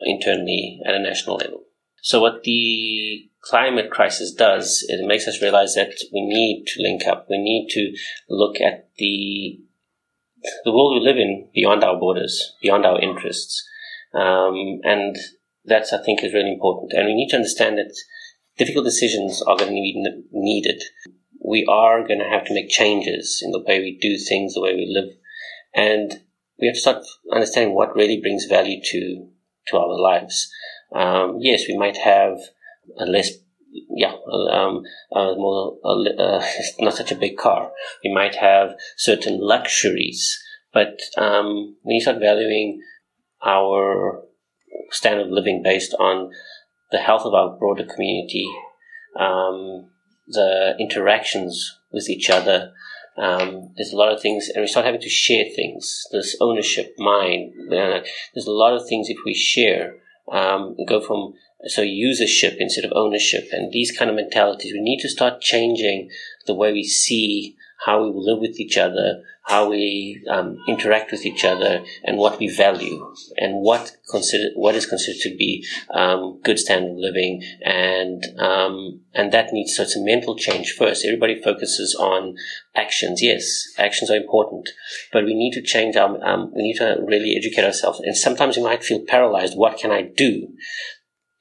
[0.00, 1.64] internally at a national level.
[2.02, 7.06] So what the climate crisis does, it makes us realize that we need to link
[7.06, 7.26] up.
[7.28, 7.92] We need to
[8.28, 9.60] look at the
[10.64, 13.66] the world we live in beyond our borders, beyond our interests,
[14.14, 15.16] um, and
[15.64, 16.92] that's I think is really important.
[16.92, 17.94] And we need to understand that
[18.56, 20.82] difficult decisions are going to be needed.
[21.44, 24.62] We are going to have to make changes in the way we do things, the
[24.62, 25.14] way we live,
[25.74, 26.22] and
[26.58, 29.28] we have to start understanding what really brings value to
[29.68, 30.48] to our lives.
[30.94, 32.38] Um, yes, we might have
[32.98, 33.30] a less,
[33.90, 34.14] yeah,
[34.50, 34.82] um,
[35.12, 36.44] more, uh,
[36.78, 37.70] not such a big car.
[38.04, 40.38] We might have certain luxuries,
[40.72, 42.80] but um, when you start valuing
[43.44, 44.22] our
[44.90, 46.30] standard of living based on
[46.92, 48.48] the health of our broader community,
[49.18, 49.90] um,
[50.28, 52.72] the interactions with each other.
[53.16, 56.02] Um, there's a lot of things, and we start having to share things.
[56.12, 57.54] This ownership, mine.
[57.68, 58.00] Uh,
[58.34, 59.94] there's a lot of things if we share.
[60.30, 61.34] Um, go from
[61.66, 64.72] so usership instead of ownership, and these kind of mentalities.
[64.72, 66.10] We need to start changing
[66.46, 71.24] the way we see how we live with each other, how we um, interact with
[71.24, 76.40] each other, and what we value, and what consider what is considered to be um,
[76.42, 81.04] good standard of living, and um, and that needs so it's a mental change first.
[81.04, 82.34] Everybody focuses on
[82.74, 83.22] actions.
[83.22, 84.68] Yes, actions are important,
[85.12, 86.22] but we need to change our.
[86.26, 89.56] Um, we need to really educate ourselves, and sometimes we might feel paralyzed.
[89.56, 90.48] What can I do?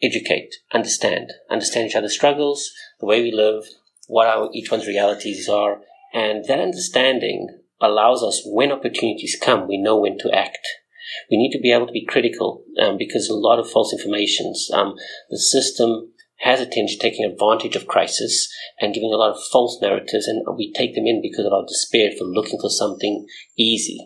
[0.03, 3.63] Educate, understand, understand each other's struggles, the way we live,
[4.07, 5.79] what our each one's realities are,
[6.13, 10.65] and that understanding allows us, when opportunities come, we know when to act.
[11.29, 14.69] We need to be able to be critical um, because a lot of false informations.
[14.73, 14.95] Um,
[15.29, 18.51] the system has a tendency taking advantage of crisis
[18.81, 21.65] and giving a lot of false narratives, and we take them in because of our
[21.65, 23.25] despair for looking for something
[23.57, 23.99] easy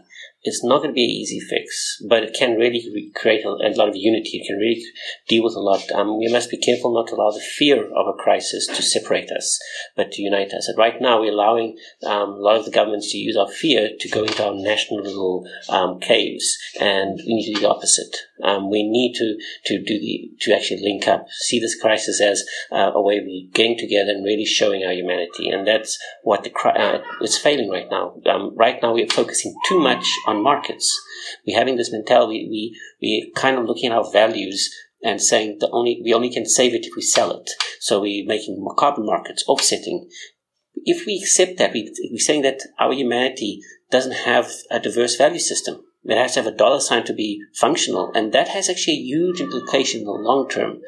[0.43, 3.75] it's not going to be an easy fix, but it can really create a, a
[3.75, 4.37] lot of unity.
[4.37, 4.81] It can really
[5.27, 5.91] deal with a lot.
[5.91, 9.31] Um, we must be careful not to allow the fear of a crisis to separate
[9.31, 9.59] us,
[9.95, 10.67] but to unite us.
[10.69, 13.89] And right now, we're allowing um, a lot of the governments to use our fear
[13.99, 18.15] to go into our national little um, caves, and we need to do the opposite.
[18.41, 22.45] Um, we need to to do the to actually link up, see this crisis as
[22.71, 26.53] uh, a way of getting together and really showing our humanity, and that's what the
[26.57, 28.13] uh, it's failing right now.
[28.25, 30.87] Um, right now, we're focusing too much on markets.
[31.45, 32.47] We're having this mentality.
[32.49, 36.45] We we kind of looking at our values and saying the only we only can
[36.45, 37.49] save it if we sell it.
[37.79, 40.09] So we're making carbon markets, offsetting.
[40.75, 43.61] If we accept that, we, we're saying that our humanity
[43.91, 45.83] doesn't have a diverse value system.
[46.03, 49.07] It has to have a dollar sign to be functional, and that has actually a
[49.13, 50.79] huge implication in the long term,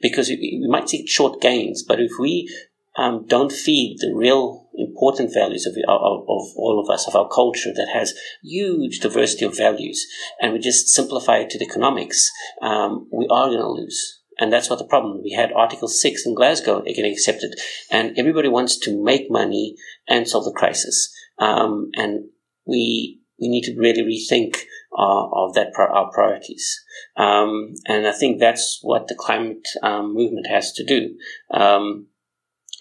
[0.00, 2.48] because we, we might see short gains, but if we
[2.96, 7.28] um, don't feed the real important values of, of, of, all of us, of our
[7.28, 10.06] culture that has huge diversity of values,
[10.40, 12.30] and we just simplify it to the economics,
[12.60, 14.20] um, we are going to lose.
[14.38, 15.20] And that's what the problem.
[15.22, 17.54] We had Article 6 in Glasgow getting accepted,
[17.90, 19.76] and everybody wants to make money
[20.08, 21.14] and solve the crisis.
[21.38, 22.24] Um, and
[22.66, 24.56] we, we need to really rethink
[24.96, 26.82] uh, of that our priorities.
[27.16, 31.14] Um, and I think that's what the climate um, movement has to do.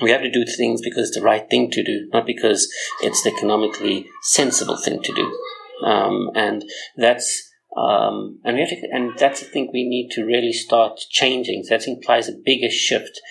[0.01, 2.71] We have to do things because it's the right thing to do, not because
[3.01, 5.37] it's the economically sensible thing to do.
[5.85, 6.63] Um, and
[6.97, 10.99] that's um, and we have to, and that's I think we need to really start
[11.09, 11.63] changing.
[11.69, 13.21] That implies a bigger shift,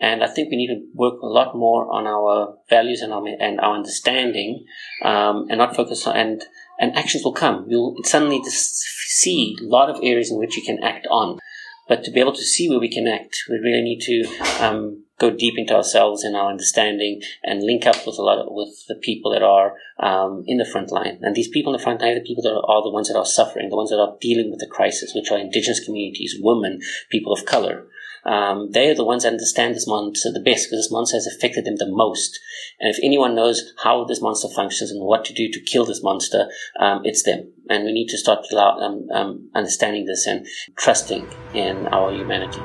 [0.00, 3.26] and I think we need to work a lot more on our values and our
[3.26, 4.64] and our understanding,
[5.04, 6.44] um, and not focus on and
[6.80, 7.66] and actions will come.
[7.68, 11.38] You'll suddenly see a lot of areas in which you can act on,
[11.86, 15.04] but to be able to see where we can act, we really need to um,
[15.20, 18.86] go deep into ourselves and our understanding and link up with a lot of, with
[18.88, 21.18] the people that are um, in the front line.
[21.22, 23.08] And these people in the front line are the people that are, are, the ones
[23.08, 26.36] that are suffering, the ones that are dealing with the crisis, which are indigenous communities,
[26.40, 27.86] women, people of color.
[28.24, 31.26] Um, they are the ones that understand this monster the best because this monster has
[31.26, 32.38] affected them the most.
[32.78, 36.02] And if anyone knows how this monster functions and what to do to kill this
[36.02, 37.50] monster, um, it's them.
[37.68, 40.46] And we need to start um, um, understanding this and
[40.76, 42.60] trusting in our humanity.